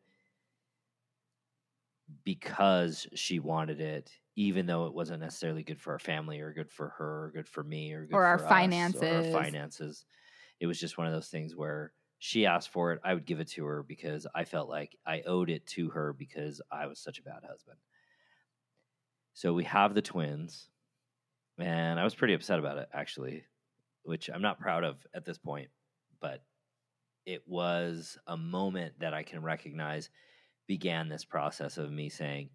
because 2.24 3.06
she 3.14 3.38
wanted 3.38 3.80
it 3.80 4.12
even 4.36 4.66
though 4.66 4.86
it 4.86 4.94
wasn't 4.94 5.20
necessarily 5.20 5.62
good 5.62 5.80
for 5.80 5.92
our 5.92 5.98
family 5.98 6.40
or 6.40 6.52
good 6.52 6.70
for 6.70 6.88
her 6.90 7.24
or 7.26 7.30
good 7.32 7.48
for 7.48 7.62
me 7.62 7.92
or 7.92 8.06
good 8.06 8.14
Or 8.16 8.24
our 8.24 8.38
finances. 8.38 9.02
or 9.02 9.08
our 9.08 9.22
finances. 9.24 10.06
It 10.60 10.66
was 10.66 10.80
just 10.80 10.98
one 10.98 11.06
of 11.08 11.12
those 11.12 11.28
things 11.30 11.56
where 11.56 11.94
she 12.18 12.46
asked 12.46 12.70
for 12.70 12.92
it 12.92 13.00
i 13.04 13.14
would 13.14 13.26
give 13.26 13.40
it 13.40 13.48
to 13.48 13.64
her 13.66 13.82
because 13.82 14.26
i 14.34 14.44
felt 14.44 14.68
like 14.68 14.96
i 15.06 15.22
owed 15.22 15.50
it 15.50 15.66
to 15.66 15.90
her 15.90 16.12
because 16.14 16.62
i 16.70 16.86
was 16.86 17.00
such 17.00 17.18
a 17.18 17.22
bad 17.24 17.44
husband. 17.48 17.78
So 19.32 19.52
we 19.54 19.64
have 19.64 19.94
the 19.94 20.02
twins 20.02 20.68
and 21.58 22.00
i 22.00 22.04
was 22.04 22.14
pretty 22.14 22.34
upset 22.34 22.58
about 22.60 22.78
it 22.78 22.88
actually 22.92 23.44
which 24.04 24.30
I'm 24.30 24.42
not 24.42 24.60
proud 24.60 24.84
of 24.84 25.06
at 25.14 25.24
this 25.26 25.38
point, 25.38 25.70
but 26.20 26.42
it 27.26 27.42
was 27.46 28.18
a 28.26 28.36
moment 28.36 28.94
that 29.00 29.14
I 29.14 29.22
can 29.22 29.42
recognize 29.42 30.10
began 30.66 31.08
this 31.08 31.24
process 31.24 31.78
of 31.78 31.90
me 31.90 32.08
saying, 32.08 32.50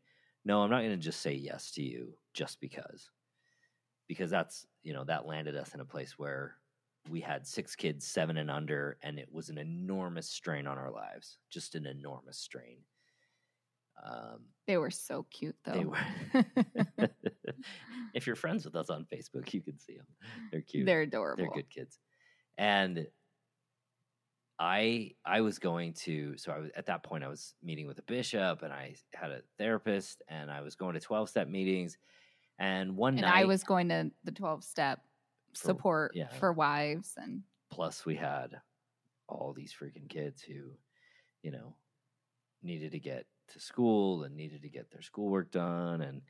no, 0.46 0.62
I'm 0.62 0.70
not 0.70 0.82
going 0.82 0.92
to 0.92 0.98
just 0.98 1.22
say 1.22 1.34
yes 1.34 1.72
to 1.72 1.84
you 1.84 2.14
just 2.34 2.62
because. 2.62 3.10
Because 4.08 4.30
that's, 4.30 4.66
you 4.84 4.94
know, 4.94 5.04
that 5.06 5.26
landed 5.26 5.56
us 5.56 5.74
in 5.74 5.80
a 5.80 5.86
place 5.86 6.18
where 6.18 6.56
we 7.10 7.20
had 7.20 7.48
six 7.48 7.76
kids, 7.76 8.06
seven 8.06 8.38
and 8.38 8.50
under, 8.50 8.98
and 9.04 9.20
it 9.20 9.30
was 9.32 9.50
an 9.50 9.58
enormous 9.58 10.30
strain 10.30 10.68
on 10.68 10.78
our 10.78 10.92
lives, 10.92 11.38
just 11.50 11.76
an 11.76 11.86
enormous 11.86 12.38
strain. 12.38 12.78
Um, 14.04 14.42
they 14.68 14.78
were 14.78 14.92
so 14.92 15.26
cute, 15.32 15.56
though. 15.64 15.74
They 15.74 15.86
were. 15.86 17.10
if 18.14 18.28
you're 18.28 18.36
friends 18.36 18.66
with 18.66 18.76
us 18.76 18.90
on 18.90 19.06
Facebook, 19.12 19.54
you 19.54 19.62
can 19.62 19.80
see 19.80 19.98
them. 19.98 20.08
They're 20.52 20.62
cute. 20.62 20.86
They're 20.86 21.02
adorable. 21.02 21.44
They're 21.44 21.54
good 21.54 21.70
kids. 21.70 22.00
And 22.58 23.08
I 24.60 25.12
I 25.26 25.42
was 25.42 25.60
going 25.60 25.94
to 26.06 26.38
so 26.38 26.52
I 26.52 26.60
was 26.60 26.72
at 26.76 26.86
that 26.86 27.04
point 27.04 27.24
I 27.24 27.28
was 27.28 27.54
meeting 27.62 27.88
with 27.88 28.00
a 28.00 28.04
bishop 28.04 28.62
and 28.62 28.72
I 28.72 28.96
had 29.14 29.32
a 29.32 29.42
therapist 29.58 30.22
and 30.30 30.50
I 30.50 30.62
was 30.62 30.76
going 30.76 30.94
to 30.94 31.00
12 31.00 31.30
step 31.30 31.48
meetings 31.48 31.98
and 32.58 32.96
one 32.96 33.16
and 33.16 33.24
night 33.24 33.36
I 33.36 33.46
was 33.46 33.64
going 33.64 33.90
to 33.90 34.12
the 34.24 34.32
12 34.32 34.64
step 34.64 35.02
support 35.54 36.12
yeah. 36.16 36.30
for 36.40 36.54
wives 36.54 37.14
and 37.18 37.42
plus 37.70 38.06
we 38.06 38.16
had 38.16 38.62
all 39.28 39.54
these 39.54 39.74
freaking 39.78 40.08
kids 40.08 40.42
who 40.42 40.72
you 41.44 41.52
know 41.52 41.76
needed 42.64 42.94
to 42.94 43.00
get 43.00 43.26
to 43.54 43.60
school 43.60 44.24
and 44.24 44.36
needed 44.36 44.62
to 44.62 44.70
get 44.70 44.90
their 44.90 45.02
schoolwork 45.02 45.52
done 45.52 46.02
and 46.02 46.22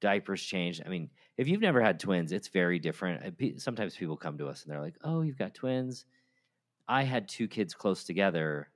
diapers 0.00 0.42
changed. 0.42 0.82
I 0.84 0.88
mean, 0.88 1.10
if 1.36 1.46
you've 1.46 1.60
never 1.60 1.80
had 1.80 2.00
twins, 2.00 2.32
it's 2.32 2.48
very 2.48 2.78
different. 2.78 3.22
Sometimes 3.60 3.94
people 3.94 4.16
come 4.16 4.36
to 4.38 4.48
us 4.48 4.64
and 4.64 4.72
they're 4.72 4.80
like, 4.80 4.96
"Oh, 5.04 5.22
you've 5.22 5.38
got 5.38 5.54
twins." 5.54 6.06
I 6.88 7.04
had 7.04 7.28
two 7.28 7.48
kids 7.48 7.74
close 7.74 8.04
together, 8.04 8.70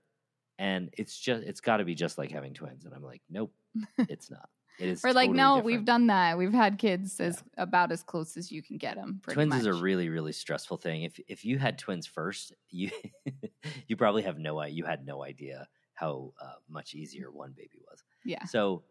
and 0.59 0.91
it's 0.93 1.19
just 1.19 1.45
it's 1.45 1.61
got 1.61 1.79
to 1.79 1.85
be 1.85 1.95
just 1.95 2.19
like 2.19 2.31
having 2.31 2.55
twins. 2.55 2.85
And 2.85 2.95
I'm 2.95 3.03
like, 3.03 3.23
nope, 3.31 3.53
it's 3.99 4.31
not. 4.31 4.49
It 4.79 4.89
is. 4.89 5.03
We're 5.03 5.13
like, 5.13 5.31
no, 5.31 5.57
different. 5.57 5.65
we've 5.65 5.85
done 5.85 6.07
that. 6.09 6.37
We've 6.37 6.53
had 6.53 6.79
kids 6.79 7.19
as 7.19 7.43
about 7.57 7.93
as 7.93 8.03
close 8.03 8.37
as 8.37 8.53
you 8.53 8.63
can 8.63 8.77
get 8.77 8.97
them. 8.97 9.21
Twins 9.29 9.51
much. 9.51 9.61
is 9.61 9.67
a 9.67 9.75
really 9.75 10.09
really 10.09 10.33
stressful 10.33 10.77
thing. 10.77 11.03
If 11.03 11.19
if 11.29 11.45
you 11.45 11.59
had 11.59 11.79
twins 11.79 12.07
first, 12.07 12.53
you 12.71 12.91
you 13.89 13.97
probably 13.97 14.23
have 14.23 14.39
no 14.39 14.63
you 14.65 14.85
had 14.85 15.07
no 15.07 15.25
idea 15.25 15.67
how 15.95 16.33
uh, 16.43 16.53
much 16.69 16.95
easier 16.95 17.31
one 17.31 17.55
baby 17.57 17.81
was. 17.89 18.05
Yeah. 18.25 18.45
So 18.45 18.85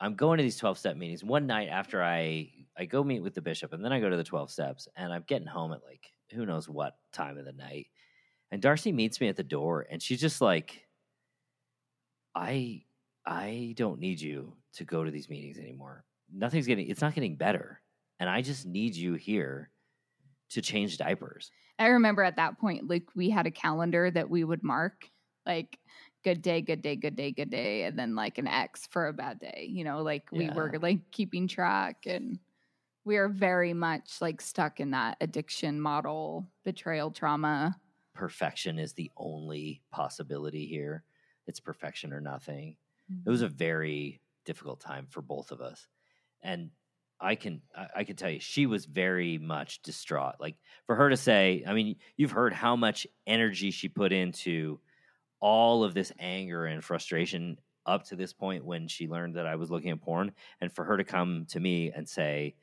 I'm 0.00 0.16
going 0.16 0.38
to 0.38 0.42
these 0.42 0.56
12 0.56 0.78
step 0.78 0.96
meetings. 0.96 1.22
One 1.22 1.46
night 1.46 1.68
after 1.68 2.02
I 2.02 2.50
I 2.76 2.86
go 2.86 3.04
meet 3.04 3.22
with 3.22 3.34
the 3.34 3.42
bishop 3.42 3.72
and 3.72 3.84
then 3.84 3.92
I 3.92 4.00
go 4.00 4.08
to 4.08 4.16
the 4.16 4.24
12 4.24 4.50
steps 4.50 4.88
and 4.96 5.12
I'm 5.12 5.24
getting 5.26 5.46
home 5.46 5.72
at 5.72 5.84
like 5.84 6.10
who 6.32 6.46
knows 6.46 6.68
what 6.68 6.96
time 7.12 7.36
of 7.36 7.44
the 7.44 7.52
night. 7.52 7.86
And 8.52 8.60
Darcy 8.60 8.92
meets 8.92 9.18
me 9.18 9.28
at 9.28 9.36
the 9.36 9.42
door 9.42 9.86
and 9.90 10.00
she's 10.00 10.20
just 10.20 10.42
like, 10.42 10.86
I 12.34 12.82
I 13.26 13.74
don't 13.76 13.98
need 13.98 14.20
you 14.20 14.52
to 14.74 14.84
go 14.84 15.02
to 15.02 15.10
these 15.10 15.30
meetings 15.30 15.58
anymore. 15.58 16.04
Nothing's 16.30 16.66
getting 16.66 16.88
it's 16.88 17.00
not 17.00 17.14
getting 17.14 17.36
better. 17.36 17.80
And 18.20 18.28
I 18.28 18.42
just 18.42 18.66
need 18.66 18.94
you 18.94 19.14
here 19.14 19.70
to 20.50 20.60
change 20.60 20.98
diapers. 20.98 21.50
I 21.78 21.86
remember 21.86 22.22
at 22.22 22.36
that 22.36 22.58
point, 22.58 22.88
like 22.90 23.04
we 23.16 23.30
had 23.30 23.46
a 23.46 23.50
calendar 23.50 24.10
that 24.10 24.28
we 24.28 24.44
would 24.44 24.62
mark 24.62 25.08
like 25.46 25.78
good 26.22 26.42
day, 26.42 26.60
good 26.60 26.82
day, 26.82 26.94
good 26.94 27.16
day, 27.16 27.32
good 27.32 27.50
day, 27.50 27.84
and 27.84 27.98
then 27.98 28.14
like 28.14 28.36
an 28.36 28.46
X 28.46 28.86
for 28.90 29.08
a 29.08 29.14
bad 29.14 29.40
day. 29.40 29.66
You 29.70 29.84
know, 29.84 30.02
like 30.02 30.30
we 30.30 30.44
yeah. 30.44 30.54
were 30.54 30.78
like 30.80 31.10
keeping 31.10 31.48
track 31.48 32.04
and 32.06 32.38
we 33.06 33.16
are 33.16 33.28
very 33.28 33.72
much 33.72 34.18
like 34.20 34.42
stuck 34.42 34.78
in 34.78 34.90
that 34.90 35.16
addiction 35.22 35.80
model, 35.80 36.46
betrayal 36.64 37.10
trauma. 37.10 37.76
Perfection 38.14 38.78
is 38.78 38.92
the 38.92 39.10
only 39.16 39.82
possibility 39.90 40.66
here. 40.66 41.04
It's 41.46 41.60
perfection 41.60 42.12
or 42.12 42.20
nothing. 42.20 42.76
Mm-hmm. 43.10 43.28
It 43.28 43.30
was 43.30 43.42
a 43.42 43.46
mm-hmm. 43.46 43.56
very 43.56 44.20
difficult 44.44 44.80
time 44.80 45.06
for 45.08 45.22
both 45.22 45.50
of 45.50 45.60
us. 45.60 45.86
And 46.42 46.70
I 47.20 47.36
can 47.36 47.62
I 47.94 48.02
can 48.02 48.16
tell 48.16 48.30
you 48.30 48.40
she 48.40 48.66
was 48.66 48.84
very 48.84 49.38
much 49.38 49.80
distraught. 49.82 50.34
Like 50.40 50.56
for 50.86 50.96
her 50.96 51.08
to 51.08 51.16
say, 51.16 51.62
I 51.66 51.72
mean, 51.72 51.96
you've 52.16 52.32
heard 52.32 52.52
how 52.52 52.74
much 52.74 53.06
energy 53.26 53.70
she 53.70 53.88
put 53.88 54.12
into 54.12 54.80
all 55.40 55.84
of 55.84 55.94
this 55.94 56.12
anger 56.18 56.66
and 56.66 56.82
frustration 56.82 57.58
up 57.86 58.04
to 58.06 58.16
this 58.16 58.32
point 58.32 58.64
when 58.64 58.88
she 58.88 59.08
learned 59.08 59.36
that 59.36 59.46
I 59.46 59.56
was 59.56 59.70
looking 59.70 59.90
at 59.90 60.00
porn 60.00 60.32
and 60.60 60.72
for 60.72 60.84
her 60.84 60.96
to 60.96 61.04
come 61.04 61.46
to 61.50 61.60
me 61.60 61.92
and 61.94 62.08
say, 62.08 62.54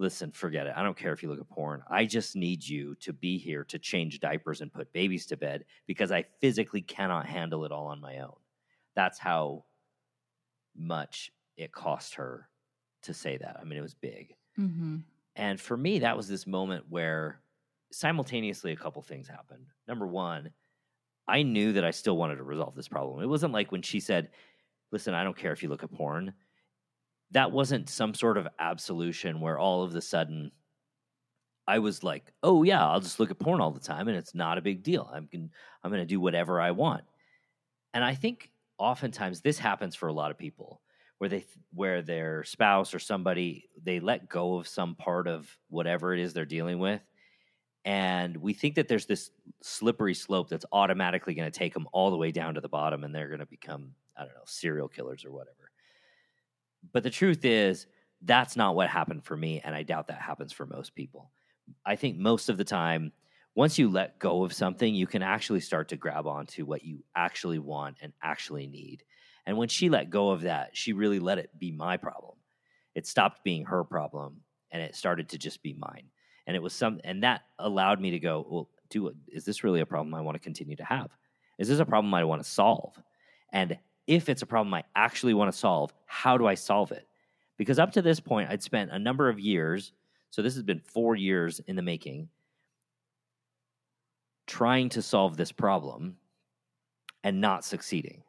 listen, 0.00 0.32
forget 0.32 0.66
it. 0.66 0.72
I 0.74 0.82
don't 0.82 0.96
care 0.96 1.12
if 1.12 1.22
you 1.22 1.28
look 1.28 1.40
at 1.40 1.48
porn. 1.50 1.82
I 1.88 2.06
just 2.06 2.34
need 2.34 2.66
you 2.66 2.94
to 2.96 3.12
be 3.12 3.36
here 3.36 3.64
to 3.64 3.78
change 3.78 4.18
diapers 4.18 4.62
and 4.62 4.72
put 4.72 4.92
babies 4.94 5.26
to 5.26 5.36
bed 5.36 5.66
because 5.86 6.10
I 6.10 6.24
physically 6.40 6.80
cannot 6.80 7.26
handle 7.26 7.66
it 7.66 7.70
all 7.70 7.86
on 7.86 8.00
my 8.00 8.18
own. 8.20 8.36
That's 8.96 9.18
how 9.18 9.64
much 10.74 11.30
it 11.58 11.70
cost 11.70 12.14
her 12.14 12.48
to 13.02 13.12
say 13.12 13.36
that. 13.36 13.58
I 13.60 13.64
mean, 13.64 13.78
it 13.78 13.82
was 13.82 13.94
big. 13.94 14.34
Mm-hmm. 14.58 14.98
And 15.36 15.60
for 15.60 15.76
me, 15.76 15.98
that 15.98 16.16
was 16.16 16.28
this 16.28 16.46
moment 16.46 16.86
where 16.88 17.40
simultaneously 17.92 18.72
a 18.72 18.76
couple 18.76 19.02
things 19.02 19.28
happened. 19.28 19.66
Number 19.86 20.06
one, 20.06 20.50
I 21.28 21.42
knew 21.42 21.74
that 21.74 21.84
I 21.84 21.90
still 21.90 22.16
wanted 22.16 22.36
to 22.36 22.42
resolve 22.42 22.74
this 22.74 22.88
problem. 22.88 23.22
It 23.22 23.28
wasn't 23.28 23.52
like 23.52 23.70
when 23.70 23.82
she 23.82 24.00
said, 24.00 24.30
listen, 24.92 25.12
I 25.12 25.24
don't 25.24 25.36
care 25.36 25.52
if 25.52 25.62
you 25.62 25.68
look 25.68 25.84
at 25.84 25.92
porn 25.92 26.32
that 27.32 27.52
wasn't 27.52 27.88
some 27.88 28.14
sort 28.14 28.36
of 28.38 28.48
absolution 28.58 29.40
where 29.40 29.58
all 29.58 29.82
of 29.82 29.94
a 29.94 30.00
sudden 30.00 30.50
I 31.66 31.78
was 31.78 32.02
like, 32.02 32.32
"Oh 32.42 32.62
yeah, 32.62 32.84
I'll 32.86 33.00
just 33.00 33.20
look 33.20 33.30
at 33.30 33.38
porn 33.38 33.60
all 33.60 33.70
the 33.70 33.80
time 33.80 34.08
and 34.08 34.16
it's 34.16 34.34
not 34.34 34.58
a 34.58 34.62
big 34.62 34.82
deal. 34.82 35.08
I'm 35.12 35.28
I'm 35.32 35.90
going 35.90 36.02
to 36.02 36.06
do 36.06 36.20
whatever 36.20 36.60
I 36.60 36.72
want." 36.72 37.04
And 37.94 38.04
I 38.04 38.14
think 38.14 38.50
oftentimes 38.78 39.40
this 39.40 39.58
happens 39.58 39.94
for 39.94 40.08
a 40.08 40.12
lot 40.12 40.30
of 40.30 40.38
people 40.38 40.80
where 41.18 41.28
they 41.30 41.44
where 41.74 42.02
their 42.02 42.44
spouse 42.44 42.94
or 42.94 42.98
somebody 42.98 43.68
they 43.82 44.00
let 44.00 44.28
go 44.28 44.56
of 44.56 44.68
some 44.68 44.94
part 44.96 45.28
of 45.28 45.58
whatever 45.68 46.14
it 46.14 46.20
is 46.20 46.32
they're 46.32 46.46
dealing 46.46 46.78
with 46.78 47.02
and 47.84 48.36
we 48.36 48.52
think 48.54 48.74
that 48.76 48.88
there's 48.88 49.06
this 49.06 49.30
slippery 49.62 50.14
slope 50.14 50.48
that's 50.48 50.66
automatically 50.72 51.34
going 51.34 51.50
to 51.50 51.58
take 51.58 51.74
them 51.74 51.88
all 51.92 52.10
the 52.10 52.16
way 52.16 52.30
down 52.32 52.54
to 52.54 52.60
the 52.60 52.68
bottom 52.68 53.04
and 53.04 53.14
they're 53.14 53.28
going 53.28 53.40
to 53.40 53.46
become 53.46 53.94
I 54.16 54.24
don't 54.24 54.34
know, 54.34 54.42
serial 54.46 54.88
killers 54.88 55.24
or 55.24 55.32
whatever. 55.32 55.59
But 56.92 57.02
the 57.02 57.10
truth 57.10 57.44
is, 57.44 57.86
that's 58.22 58.56
not 58.56 58.74
what 58.74 58.88
happened 58.88 59.24
for 59.24 59.36
me. 59.36 59.60
And 59.64 59.74
I 59.74 59.82
doubt 59.82 60.08
that 60.08 60.20
happens 60.20 60.52
for 60.52 60.66
most 60.66 60.94
people. 60.94 61.30
I 61.86 61.96
think 61.96 62.18
most 62.18 62.48
of 62.48 62.56
the 62.56 62.64
time, 62.64 63.12
once 63.54 63.78
you 63.78 63.90
let 63.90 64.18
go 64.18 64.44
of 64.44 64.52
something, 64.52 64.94
you 64.94 65.06
can 65.06 65.22
actually 65.22 65.60
start 65.60 65.88
to 65.88 65.96
grab 65.96 66.26
onto 66.26 66.64
what 66.64 66.84
you 66.84 67.04
actually 67.16 67.58
want 67.58 67.96
and 68.00 68.12
actually 68.22 68.66
need. 68.66 69.02
And 69.46 69.56
when 69.56 69.68
she 69.68 69.88
let 69.88 70.10
go 70.10 70.30
of 70.30 70.42
that, 70.42 70.76
she 70.76 70.92
really 70.92 71.18
let 71.18 71.38
it 71.38 71.50
be 71.58 71.72
my 71.72 71.96
problem. 71.96 72.36
It 72.94 73.06
stopped 73.06 73.44
being 73.44 73.64
her 73.64 73.84
problem 73.84 74.42
and 74.70 74.82
it 74.82 74.94
started 74.94 75.30
to 75.30 75.38
just 75.38 75.62
be 75.62 75.74
mine. 75.74 76.04
And 76.46 76.56
it 76.56 76.62
was 76.62 76.72
some, 76.72 77.00
and 77.04 77.22
that 77.22 77.42
allowed 77.58 78.00
me 78.00 78.10
to 78.10 78.18
go, 78.18 78.46
well, 78.48 78.68
do 78.88 79.12
is 79.28 79.44
this 79.44 79.64
really 79.64 79.80
a 79.80 79.86
problem 79.86 80.14
I 80.14 80.20
want 80.20 80.34
to 80.34 80.42
continue 80.42 80.76
to 80.76 80.84
have? 80.84 81.10
Is 81.58 81.68
this 81.68 81.78
a 81.78 81.84
problem 81.84 82.12
I 82.12 82.24
want 82.24 82.42
to 82.42 82.48
solve? 82.48 83.00
And 83.52 83.78
if 84.06 84.28
it's 84.28 84.42
a 84.42 84.46
problem 84.46 84.72
I 84.74 84.84
actually 84.94 85.34
want 85.34 85.52
to 85.52 85.58
solve, 85.58 85.92
how 86.06 86.36
do 86.36 86.46
I 86.46 86.54
solve 86.54 86.92
it? 86.92 87.06
Because 87.56 87.78
up 87.78 87.92
to 87.92 88.02
this 88.02 88.20
point, 88.20 88.50
I'd 88.50 88.62
spent 88.62 88.90
a 88.90 88.98
number 88.98 89.28
of 89.28 89.38
years, 89.38 89.92
so 90.30 90.42
this 90.42 90.54
has 90.54 90.62
been 90.62 90.80
four 90.80 91.14
years 91.14 91.60
in 91.66 91.76
the 91.76 91.82
making, 91.82 92.28
trying 94.46 94.88
to 94.90 95.02
solve 95.02 95.36
this 95.36 95.52
problem 95.52 96.16
and 97.22 97.40
not 97.40 97.64
succeeding. 97.64 98.22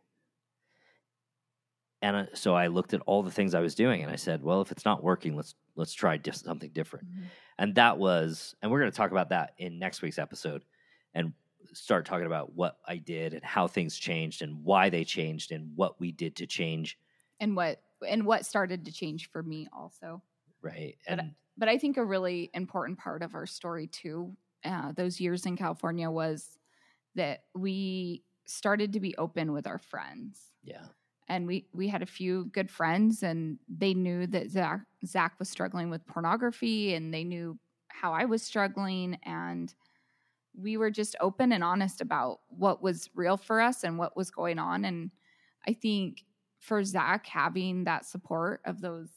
And 2.02 2.16
uh, 2.16 2.26
so 2.34 2.56
I 2.56 2.68
looked 2.68 2.94
at 2.94 3.02
all 3.06 3.24
the 3.24 3.32
things 3.32 3.54
I 3.54 3.60
was 3.60 3.76
doing 3.76 4.04
and 4.04 4.12
I 4.12 4.16
said, 4.16 4.44
well, 4.44 4.62
if 4.62 4.72
it's 4.72 4.86
not 4.86 5.04
working, 5.04 5.36
let's 5.36 5.56
let's 5.76 5.94
try 5.94 6.20
something 6.32 6.72
different. 6.72 7.08
Mm-hmm. 7.08 7.24
And 7.58 7.76
that 7.76 7.98
was, 7.98 8.56
and 8.62 8.72
we're 8.72 8.80
going 8.80 8.92
to 8.92 8.98
talk 8.98 9.12
about 9.12 9.30
that 9.30 9.54
in 9.58 9.80
next 9.80 10.02
week's 10.02 10.20
episode 10.20 10.64
and 11.14 11.34
start 11.74 12.06
talking 12.06 12.26
about 12.26 12.54
what 12.54 12.78
I 12.86 12.98
did 12.98 13.34
and 13.34 13.44
how 13.44 13.68
things 13.68 13.98
changed 13.98 14.42
and 14.42 14.64
why 14.64 14.90
they 14.90 15.04
changed 15.04 15.52
and 15.52 15.72
what 15.76 16.00
we 16.00 16.12
did 16.12 16.36
to 16.38 16.48
change 16.48 16.98
and 17.40 17.56
what 17.56 17.82
and 18.08 18.26
what 18.26 18.46
started 18.46 18.86
to 18.86 18.92
change 18.92 19.30
for 19.30 19.44
me 19.44 19.68
also. 19.74 20.22
Right. 20.62 20.98
And 21.08 21.18
but, 21.18 21.26
but 21.58 21.70
I 21.70 21.78
think 21.78 21.98
a 21.98 22.06
really 22.06 22.50
important 22.54 23.00
part 23.00 23.22
of 23.22 23.36
our 23.36 23.46
story 23.46 23.88
too, 23.88 24.36
uh, 24.64 24.92
those 24.94 25.20
years 25.20 25.46
in 25.46 25.58
California 25.58 26.10
was 26.10 26.58
that 27.16 27.44
we 27.56 28.24
started 28.46 28.94
to 28.94 29.00
be 29.00 29.16
open 29.18 29.52
with 29.54 29.68
our 29.68 29.78
friends. 29.78 30.52
Yeah. 30.64 30.86
And 31.28 31.48
we 31.48 31.66
we 31.74 31.88
had 31.88 32.02
a 32.02 32.08
few 32.08 32.46
good 32.46 32.70
friends, 32.70 33.24
and 33.24 33.58
they 33.70 33.94
knew 33.94 34.28
that 34.28 34.50
Zach 34.50 34.82
Zach 35.06 35.36
was 35.40 35.50
struggling 35.50 35.90
with 35.90 36.06
pornography, 36.06 36.94
and 36.94 37.14
they 37.14 37.24
knew 37.24 37.58
how 37.88 38.12
I 38.12 38.26
was 38.26 38.44
struggling, 38.44 39.18
and 39.24 39.74
we 40.60 40.78
were 40.78 40.92
just 40.92 41.16
open 41.22 41.52
and 41.52 41.64
honest 41.64 42.02
about 42.02 42.40
what 42.50 42.82
was 42.82 43.10
real 43.16 43.38
for 43.38 43.62
us 43.62 43.84
and 43.84 43.98
what 43.98 44.18
was 44.18 44.32
going 44.32 44.60
on. 44.60 44.86
And 44.86 45.12
I 45.68 45.74
think 45.74 46.24
for 46.60 46.84
Zach, 46.84 47.26
having 47.26 47.86
that 47.86 48.06
support 48.06 48.62
of 48.66 48.82
those, 48.82 49.10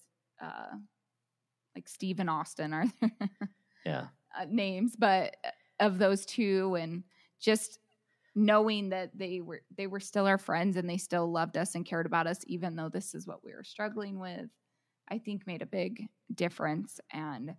uh, 0.43 0.77
like 1.75 1.89
Steve 1.89 2.21
and 2.21 2.31
Austin 2.31 2.73
are 2.73 2.87
yeah. 3.87 4.07
uh, 4.39 4.47
names, 4.49 4.95
but 4.97 5.37
of 5.81 5.99
those 5.99 6.25
two, 6.25 6.77
and 6.77 7.03
just 7.41 7.79
knowing 8.37 8.89
that 8.91 9.11
they 9.17 9.41
were 9.41 9.63
they 9.77 9.87
were 9.87 10.01
still 10.01 10.27
our 10.27 10.39
friends 10.39 10.77
and 10.77 10.89
they 10.89 10.97
still 10.97 11.31
loved 11.31 11.57
us 11.57 11.75
and 11.75 11.85
cared 11.85 12.07
about 12.07 12.27
us, 12.27 12.39
even 12.47 12.77
though 12.77 12.89
this 12.89 13.15
is 13.15 13.27
what 13.27 13.45
we 13.45 13.53
were 13.53 13.65
struggling 13.65 14.19
with, 14.19 14.49
I 15.09 15.19
think 15.19 15.47
made 15.47 15.63
a 15.63 15.67
big 15.67 16.07
difference. 16.33 17.01
And 17.13 17.55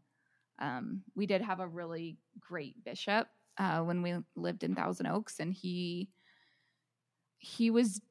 um, 0.59 1.01
we 1.15 1.25
did 1.25 1.41
have 1.41 1.59
a 1.59 1.67
really 1.67 2.17
great 2.39 2.81
bishop 2.83 3.27
uh, 3.57 3.83
when 3.83 4.01
we 4.01 4.15
lived 4.35 4.63
in 4.63 4.75
Thousand 4.75 5.07
Oaks, 5.07 5.39
and 5.39 5.53
he 5.53 6.09
he 7.37 7.69
was 7.69 8.01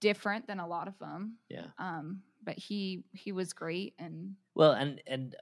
different 0.00 0.46
than 0.46 0.60
a 0.60 0.66
lot 0.68 0.88
of 0.88 0.98
them. 0.98 1.38
Yeah. 1.48 1.70
Um, 1.78 2.24
but 2.42 2.58
he 2.58 3.04
he 3.12 3.32
was 3.32 3.52
great, 3.52 3.94
and 3.98 4.36
Well, 4.54 4.72
and 4.72 5.02
and 5.06 5.36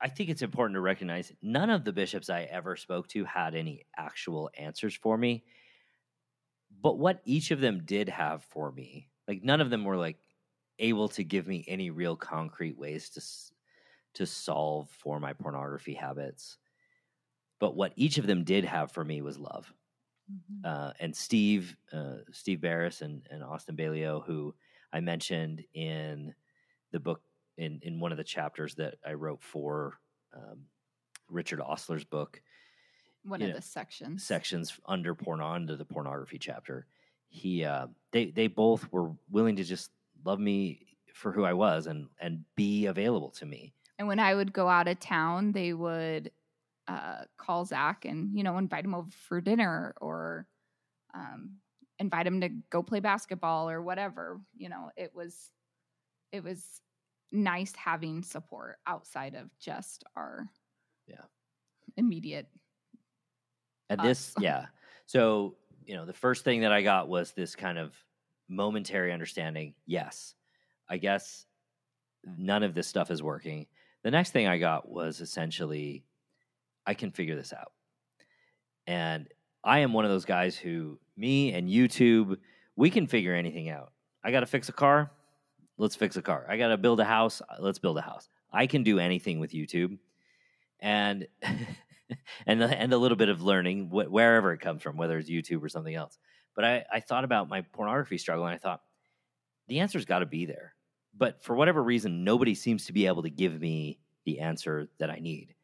I 0.00 0.08
think 0.08 0.28
it's 0.30 0.42
important 0.42 0.76
to 0.76 0.80
recognize 0.80 1.32
none 1.42 1.70
of 1.70 1.84
the 1.84 1.92
bishops 1.92 2.28
I 2.30 2.42
ever 2.42 2.76
spoke 2.76 3.08
to 3.08 3.24
had 3.24 3.54
any 3.54 3.84
actual 3.96 4.50
answers 4.56 4.94
for 4.94 5.16
me. 5.16 5.44
But 6.70 6.98
what 6.98 7.22
each 7.24 7.50
of 7.50 7.60
them 7.60 7.84
did 7.84 8.08
have 8.08 8.42
for 8.44 8.70
me, 8.72 9.10
like 9.28 9.42
none 9.42 9.60
of 9.60 9.70
them 9.70 9.84
were 9.84 9.96
like 9.96 10.18
able 10.78 11.08
to 11.10 11.24
give 11.24 11.46
me 11.46 11.64
any 11.66 11.90
real 11.90 12.16
concrete 12.16 12.76
ways 12.76 13.10
to 13.10 13.22
to 14.14 14.26
solve 14.26 14.90
for 14.90 15.20
my 15.20 15.32
pornography 15.32 15.94
habits. 15.94 16.58
But 17.58 17.74
what 17.74 17.92
each 17.96 18.18
of 18.18 18.26
them 18.26 18.44
did 18.44 18.64
have 18.64 18.92
for 18.92 19.04
me 19.04 19.22
was 19.22 19.38
love. 19.38 19.72
Uh, 20.64 20.92
and 20.98 21.14
Steve, 21.14 21.76
uh, 21.92 22.16
Steve 22.32 22.60
Barris 22.60 23.00
and, 23.00 23.22
and 23.30 23.44
Austin 23.44 23.76
Balio, 23.76 24.24
who 24.26 24.54
I 24.92 25.00
mentioned 25.00 25.64
in 25.72 26.34
the 26.90 26.98
book 26.98 27.22
in, 27.56 27.78
in 27.82 28.00
one 28.00 28.12
of 28.12 28.18
the 28.18 28.24
chapters 28.24 28.74
that 28.74 28.96
I 29.06 29.12
wrote 29.12 29.42
for 29.42 29.98
um, 30.34 30.62
Richard 31.28 31.60
Ostler's 31.60 32.04
book, 32.04 32.42
one 33.24 33.42
of 33.42 33.48
know, 33.48 33.54
the 33.54 33.62
sections. 33.62 34.24
sections 34.24 34.78
under 34.86 35.14
porn 35.14 35.40
under 35.40 35.76
the 35.76 35.84
pornography 35.84 36.38
chapter. 36.38 36.86
He 37.28 37.64
uh, 37.64 37.88
they 38.12 38.26
they 38.26 38.46
both 38.46 38.90
were 38.92 39.12
willing 39.30 39.56
to 39.56 39.64
just 39.64 39.90
love 40.24 40.38
me 40.38 40.80
for 41.12 41.32
who 41.32 41.44
I 41.44 41.52
was 41.52 41.86
and 41.86 42.08
and 42.20 42.44
be 42.54 42.86
available 42.86 43.30
to 43.30 43.46
me. 43.46 43.72
And 43.98 44.06
when 44.06 44.20
I 44.20 44.34
would 44.34 44.52
go 44.52 44.68
out 44.68 44.88
of 44.88 45.00
town, 45.00 45.52
they 45.52 45.72
would 45.72 46.30
uh, 46.88 47.24
call 47.36 47.64
Zach 47.64 48.04
and 48.04 48.36
you 48.36 48.44
know 48.44 48.58
invite 48.58 48.84
him 48.84 48.94
over 48.94 49.10
for 49.10 49.40
dinner 49.40 49.94
or 50.00 50.46
um, 51.14 51.56
invite 51.98 52.26
him 52.26 52.40
to 52.42 52.50
go 52.70 52.82
play 52.82 53.00
basketball 53.00 53.70
or 53.70 53.82
whatever. 53.82 54.40
You 54.56 54.68
know, 54.68 54.90
it 54.96 55.12
was 55.14 55.50
it 56.32 56.44
was 56.44 56.80
nice 57.32 57.74
having 57.74 58.22
support 58.22 58.78
outside 58.86 59.34
of 59.34 59.50
just 59.58 60.04
our 60.14 60.48
Yeah. 61.06 61.24
immediate. 61.96 62.48
And 63.88 64.00
this, 64.00 64.34
yeah. 64.40 64.66
So, 65.06 65.56
you 65.84 65.94
know, 65.94 66.06
the 66.06 66.12
first 66.12 66.44
thing 66.44 66.60
that 66.62 66.72
I 66.72 66.82
got 66.82 67.08
was 67.08 67.32
this 67.32 67.54
kind 67.54 67.78
of 67.78 67.96
momentary 68.48 69.12
understanding. 69.12 69.74
Yes, 69.86 70.34
I 70.88 70.98
guess 70.98 71.46
none 72.24 72.62
of 72.62 72.74
this 72.74 72.88
stuff 72.88 73.10
is 73.10 73.22
working. 73.22 73.66
The 74.02 74.10
next 74.10 74.30
thing 74.30 74.46
I 74.46 74.58
got 74.58 74.88
was 74.88 75.20
essentially, 75.20 76.04
I 76.86 76.94
can 76.94 77.10
figure 77.10 77.36
this 77.36 77.52
out. 77.52 77.72
And 78.86 79.28
I 79.64 79.80
am 79.80 79.92
one 79.92 80.04
of 80.04 80.10
those 80.10 80.24
guys 80.24 80.56
who, 80.56 80.98
me 81.16 81.52
and 81.52 81.68
YouTube, 81.68 82.36
we 82.76 82.90
can 82.90 83.06
figure 83.06 83.34
anything 83.34 83.68
out. 83.68 83.92
I 84.22 84.30
got 84.30 84.40
to 84.40 84.46
fix 84.46 84.68
a 84.68 84.72
car. 84.72 85.10
Let's 85.78 85.96
fix 85.96 86.16
a 86.16 86.22
car. 86.22 86.46
I 86.48 86.56
got 86.56 86.68
to 86.68 86.76
build 86.76 87.00
a 87.00 87.04
house. 87.04 87.42
Uh, 87.42 87.56
let's 87.58 87.78
build 87.78 87.98
a 87.98 88.02
house. 88.02 88.28
I 88.52 88.66
can 88.66 88.82
do 88.82 88.98
anything 88.98 89.40
with 89.40 89.52
YouTube. 89.52 89.98
And 90.80 91.26
and 92.46 92.62
and 92.62 92.92
a 92.92 92.98
little 92.98 93.16
bit 93.16 93.28
of 93.28 93.42
learning 93.42 93.88
wh- 93.88 94.10
wherever 94.10 94.52
it 94.52 94.60
comes 94.60 94.82
from, 94.82 94.96
whether 94.96 95.18
it's 95.18 95.30
YouTube 95.30 95.62
or 95.62 95.68
something 95.68 95.94
else. 95.94 96.18
But 96.54 96.64
I, 96.64 96.84
I 96.92 97.00
thought 97.00 97.24
about 97.24 97.48
my 97.48 97.62
pornography 97.62 98.18
struggle, 98.18 98.46
and 98.46 98.54
I 98.54 98.58
thought 98.58 98.80
the 99.68 99.80
answer's 99.80 100.04
got 100.04 100.20
to 100.20 100.26
be 100.26 100.46
there. 100.46 100.74
But 101.16 101.42
for 101.42 101.56
whatever 101.56 101.82
reason, 101.82 102.24
nobody 102.24 102.54
seems 102.54 102.86
to 102.86 102.92
be 102.92 103.06
able 103.06 103.22
to 103.22 103.30
give 103.30 103.60
me 103.60 103.98
the 104.24 104.40
answer 104.40 104.88
that 104.98 105.10
I 105.10 105.16
need. 105.16 105.54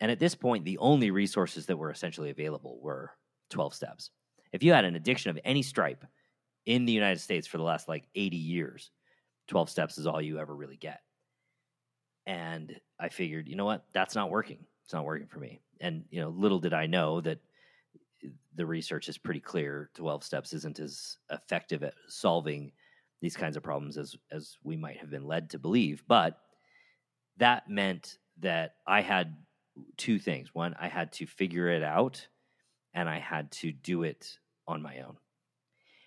And 0.00 0.10
at 0.10 0.18
this 0.18 0.34
point, 0.34 0.64
the 0.64 0.78
only 0.78 1.10
resources 1.10 1.66
that 1.66 1.76
were 1.76 1.90
essentially 1.90 2.30
available 2.30 2.78
were 2.80 3.12
12 3.50 3.74
steps. 3.74 4.10
If 4.52 4.62
you 4.62 4.72
had 4.72 4.84
an 4.84 4.96
addiction 4.96 5.30
of 5.30 5.38
any 5.44 5.62
stripe 5.62 6.04
in 6.66 6.84
the 6.84 6.92
United 6.92 7.20
States 7.20 7.46
for 7.46 7.58
the 7.58 7.64
last 7.64 7.88
like 7.88 8.08
80 8.14 8.36
years, 8.36 8.90
12 9.48 9.70
steps 9.70 9.98
is 9.98 10.06
all 10.06 10.20
you 10.20 10.38
ever 10.38 10.54
really 10.54 10.76
get. 10.76 11.00
And 12.26 12.78
I 12.98 13.08
figured, 13.08 13.48
you 13.48 13.56
know 13.56 13.64
what? 13.64 13.84
That's 13.92 14.14
not 14.14 14.30
working. 14.30 14.58
It's 14.84 14.92
not 14.94 15.04
working 15.04 15.26
for 15.26 15.40
me. 15.40 15.60
And, 15.80 16.04
you 16.10 16.20
know, 16.20 16.30
little 16.30 16.58
did 16.58 16.72
I 16.72 16.86
know 16.86 17.20
that 17.20 17.38
the 18.56 18.66
research 18.66 19.08
is 19.08 19.18
pretty 19.18 19.40
clear 19.40 19.90
12 19.94 20.24
steps 20.24 20.52
isn't 20.52 20.78
as 20.78 21.18
effective 21.30 21.82
at 21.82 21.94
solving 22.08 22.72
these 23.20 23.36
kinds 23.36 23.56
of 23.56 23.62
problems 23.62 23.96
as 23.98 24.16
as 24.30 24.58
we 24.62 24.76
might 24.76 24.98
have 24.98 25.10
been 25.10 25.26
led 25.26 25.50
to 25.50 25.58
believe 25.58 26.02
but 26.06 26.40
that 27.36 27.68
meant 27.68 28.18
that 28.40 28.76
i 28.86 29.00
had 29.00 29.36
two 29.96 30.18
things. 30.18 30.54
One 30.54 30.74
i 30.78 30.88
had 30.88 31.12
to 31.12 31.26
figure 31.26 31.68
it 31.68 31.82
out 31.82 32.26
and 32.92 33.08
i 33.08 33.18
had 33.18 33.50
to 33.50 33.72
do 33.72 34.02
it 34.02 34.38
on 34.66 34.82
my 34.82 35.00
own. 35.00 35.16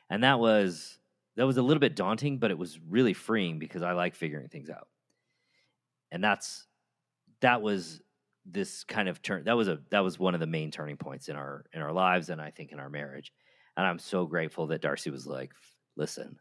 And 0.10 0.24
that 0.24 0.40
was 0.40 1.00
that 1.36 1.46
was 1.46 1.58
a 1.58 1.62
little 1.62 1.82
bit 1.82 1.96
daunting 1.96 2.38
but 2.38 2.52
it 2.52 2.58
was 2.58 2.80
really 2.88 3.14
freeing 3.14 3.60
because 3.60 3.84
i 3.84 3.92
like 3.92 4.16
figuring 4.16 4.48
things 4.48 4.70
out. 4.70 4.88
And 6.12 6.24
that's 6.24 6.66
that 7.42 7.62
was 7.62 8.02
this 8.46 8.86
kind 8.86 9.10
of 9.10 9.22
turn 9.22 9.44
that 9.44 9.58
was 9.58 9.68
a 9.68 9.80
that 9.90 10.04
was 10.04 10.18
one 10.18 10.34
of 10.34 10.40
the 10.40 10.48
main 10.48 10.72
turning 10.72 10.96
points 10.96 11.28
in 11.28 11.36
our 11.36 11.66
in 11.74 11.82
our 11.82 11.92
lives 11.92 12.30
and 12.30 12.42
i 12.42 12.50
think 12.50 12.72
in 12.72 12.80
our 12.80 12.90
marriage. 12.90 13.34
And 13.76 13.86
i'm 13.86 14.00
so 14.00 14.26
grateful 14.26 14.68
that 14.68 14.82
darcy 14.82 15.10
was 15.10 15.28
like 15.28 15.52
listen. 15.96 16.38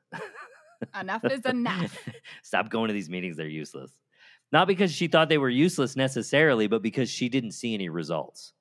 Enough 1.01 1.25
is 1.25 1.41
enough. 1.47 1.99
stop 2.43 2.69
going 2.69 2.89
to 2.89 2.95
these 2.95 3.11
meetings 3.11 3.37
they're 3.37 3.49
useless 3.49 3.91
not 4.53 4.69
because 4.69 4.93
she 4.93 5.09
thought 5.09 5.29
they 5.29 5.39
were 5.39 5.51
useless 5.51 5.97
necessarily 5.97 6.67
but 6.67 6.83
because 6.83 7.11
she 7.11 7.29
didn't 7.29 7.53
see 7.53 7.75
any 7.75 7.89
results 7.89 8.53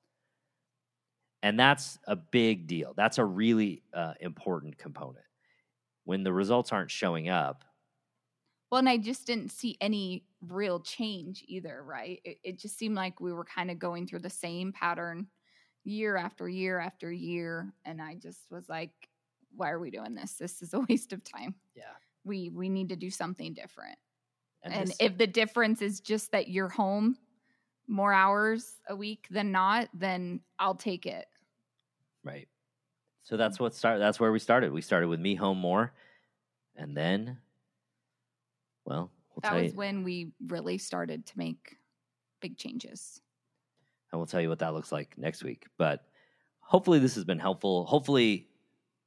and 1.42 1.58
that's 1.58 1.98
a 2.06 2.16
big 2.16 2.66
deal 2.66 2.94
that's 2.96 3.18
a 3.18 3.24
really 3.24 3.82
uh, 3.94 4.14
important 4.20 4.76
component 4.78 5.24
when 6.04 6.22
the 6.22 6.32
results 6.32 6.72
aren't 6.72 6.90
showing 6.90 7.28
up 7.28 7.64
Well, 8.70 8.78
and 8.78 8.88
I 8.88 8.96
just 8.96 9.26
didn't 9.26 9.50
see 9.50 9.76
any 9.80 10.24
real 10.40 10.80
change 10.80 11.44
either, 11.46 11.82
right? 11.82 12.20
It, 12.24 12.38
it 12.42 12.58
just 12.58 12.78
seemed 12.78 12.94
like 12.96 13.20
we 13.20 13.32
were 13.32 13.44
kind 13.44 13.70
of 13.70 13.78
going 13.78 14.06
through 14.06 14.20
the 14.20 14.30
same 14.30 14.72
pattern 14.72 15.28
year 15.84 16.16
after 16.16 16.48
year 16.48 16.78
after 16.78 17.12
year. 17.12 17.72
And 17.84 18.00
I 18.02 18.14
just 18.14 18.40
was 18.50 18.68
like, 18.68 18.90
why 19.54 19.70
are 19.70 19.78
we 19.78 19.90
doing 19.90 20.14
this? 20.14 20.34
This 20.34 20.62
is 20.62 20.74
a 20.74 20.80
waste 20.88 21.12
of 21.12 21.22
time. 21.24 21.54
yeah 21.74 21.94
We 22.24 22.50
we 22.50 22.68
need 22.68 22.88
to 22.90 22.96
do 22.96 23.10
something 23.10 23.54
different. 23.54 23.98
And, 24.66 24.74
And, 24.74 24.88
this- 24.88 24.96
if 25.00 25.16
the 25.18 25.26
difference 25.26 25.80
is 25.82 26.00
just 26.00 26.32
that 26.32 26.48
you're 26.48 26.68
home 26.68 27.16
more 27.86 28.12
hours 28.12 28.76
a 28.88 28.96
week 28.96 29.26
than 29.30 29.52
not, 29.52 29.88
then 29.94 30.40
I'll 30.58 30.74
take 30.74 31.06
it. 31.06 31.26
Right. 32.24 32.48
So 33.22 33.36
that's 33.36 33.58
what 33.60 33.74
start. 33.74 33.98
That's 33.98 34.18
where 34.20 34.32
we 34.32 34.38
started. 34.38 34.72
We 34.72 34.80
started 34.82 35.08
with 35.08 35.20
me 35.20 35.34
home 35.34 35.58
more, 35.58 35.92
and 36.76 36.96
then, 36.96 37.38
well, 38.84 39.10
we'll 39.30 39.40
That 39.42 39.50
tell 39.50 39.62
was 39.62 39.72
you, 39.72 39.78
when 39.78 40.02
we 40.04 40.32
really 40.46 40.78
started 40.78 41.26
to 41.26 41.38
make 41.38 41.76
big 42.40 42.56
changes. 42.56 43.20
and 44.12 44.20
we'll 44.20 44.26
tell 44.26 44.40
you 44.40 44.48
what 44.48 44.60
that 44.60 44.74
looks 44.74 44.92
like 44.92 45.16
next 45.18 45.42
week. 45.42 45.66
But 45.76 46.06
hopefully, 46.60 46.98
this 47.00 47.14
has 47.16 47.24
been 47.24 47.38
helpful. 47.40 47.84
Hopefully, 47.86 48.48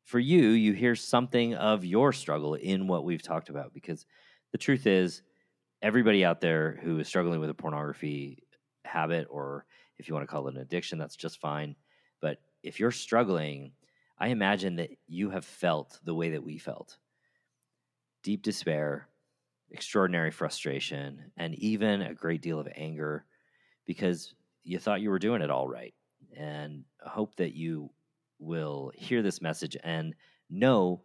for 0.04 0.20
you, 0.20 0.50
you 0.50 0.74
hear 0.74 0.96
something 0.96 1.56
of 1.56 1.86
your 1.86 2.12
struggle 2.12 2.56
in 2.56 2.88
what 2.88 3.06
we've 3.06 3.22
talked 3.24 3.50
about. 3.50 3.74
Because 3.74 4.06
the 4.52 4.58
truth 4.58 4.86
is, 4.88 5.22
everybody 5.82 6.26
out 6.26 6.42
there 6.42 6.80
who 6.84 7.00
is 7.00 7.08
struggling 7.08 7.40
with 7.40 7.50
a 7.50 7.54
pornography 7.54 8.44
habit, 8.86 9.28
or 9.30 9.66
if 9.98 10.08
you 10.08 10.14
want 10.14 10.28
to 10.28 10.32
call 10.32 10.48
it 10.48 10.56
an 10.56 10.62
addiction, 10.62 10.98
that's 10.98 11.16
just 11.16 11.40
fine. 11.40 11.76
But 12.22 12.38
if 12.64 12.80
you're 12.80 12.92
struggling, 12.92 13.72
I 14.18 14.28
imagine 14.30 14.76
that 14.78 14.92
you 15.08 15.30
have 15.30 15.46
felt 15.46 16.00
the 16.04 16.16
way 16.16 16.32
that 16.32 16.44
we 16.44 16.58
felt 16.58 16.98
deep 18.22 18.44
despair, 18.44 19.08
extraordinary 19.72 20.32
frustration, 20.32 21.32
and 21.38 21.56
even 21.56 22.02
a 22.02 22.14
great 22.14 22.42
deal 22.42 22.60
of 22.60 22.68
anger 22.76 23.26
because 23.86 24.34
you 24.64 24.78
thought 24.78 25.02
you 25.02 25.10
were 25.10 25.20
doing 25.20 25.42
it 25.42 25.50
all 25.50 25.68
right. 25.68 25.94
And 26.36 26.84
I 27.06 27.10
hope 27.10 27.36
that 27.38 27.56
you 27.56 27.90
will 28.40 28.92
hear 28.96 29.22
this 29.22 29.42
message 29.42 29.78
and 29.84 30.16
know 30.50 31.02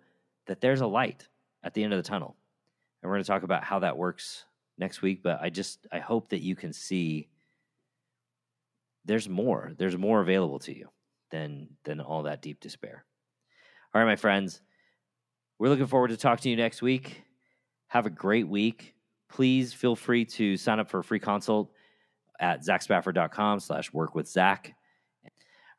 that 0.46 0.60
there's 0.60 0.80
a 0.80 0.86
light 0.86 1.28
at 1.62 1.74
the 1.74 1.84
end 1.84 1.92
of 1.92 2.02
the 2.02 2.08
tunnel. 2.08 2.36
And 3.02 3.08
we're 3.08 3.16
going 3.16 3.24
to 3.24 3.30
talk 3.30 3.42
about 3.42 3.64
how 3.64 3.80
that 3.80 3.96
works 3.96 4.44
next 4.78 5.02
week, 5.02 5.22
but 5.22 5.40
I 5.40 5.50
just 5.50 5.86
I 5.92 5.98
hope 5.98 6.30
that 6.30 6.40
you 6.40 6.56
can 6.56 6.72
see 6.72 7.28
there's 9.04 9.28
more. 9.28 9.72
There's 9.76 9.96
more 9.96 10.20
available 10.20 10.58
to 10.60 10.76
you 10.76 10.88
than 11.30 11.68
than 11.84 12.00
all 12.00 12.24
that 12.24 12.42
deep 12.42 12.60
despair. 12.60 13.04
All 13.94 14.00
right, 14.00 14.08
my 14.08 14.16
friends. 14.16 14.60
We're 15.58 15.68
looking 15.68 15.86
forward 15.86 16.08
to 16.08 16.16
talking 16.16 16.42
to 16.42 16.50
you 16.50 16.56
next 16.56 16.82
week. 16.82 17.22
Have 17.88 18.06
a 18.06 18.10
great 18.10 18.48
week. 18.48 18.94
Please 19.30 19.72
feel 19.72 19.94
free 19.94 20.24
to 20.24 20.56
sign 20.56 20.80
up 20.80 20.90
for 20.90 20.98
a 20.98 21.04
free 21.04 21.20
consult 21.20 21.70
at 22.40 22.64
zachspafford.com 22.64 23.60
slash 23.60 23.92
work 23.92 24.14
with 24.14 24.28
Zach. 24.28 24.74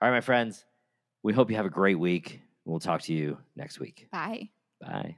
All 0.01 0.09
right, 0.09 0.15
my 0.15 0.21
friends, 0.21 0.65
we 1.23 1.33
hope 1.33 1.49
you 1.49 1.57
have 1.57 1.65
a 1.65 1.69
great 1.69 1.99
week. 1.99 2.41
We'll 2.63 2.79
talk 2.79 3.01
to 3.03 3.13
you 3.13 3.37
next 3.55 3.79
week. 3.79 4.07
Bye. 4.11 4.49
Bye. 4.81 5.17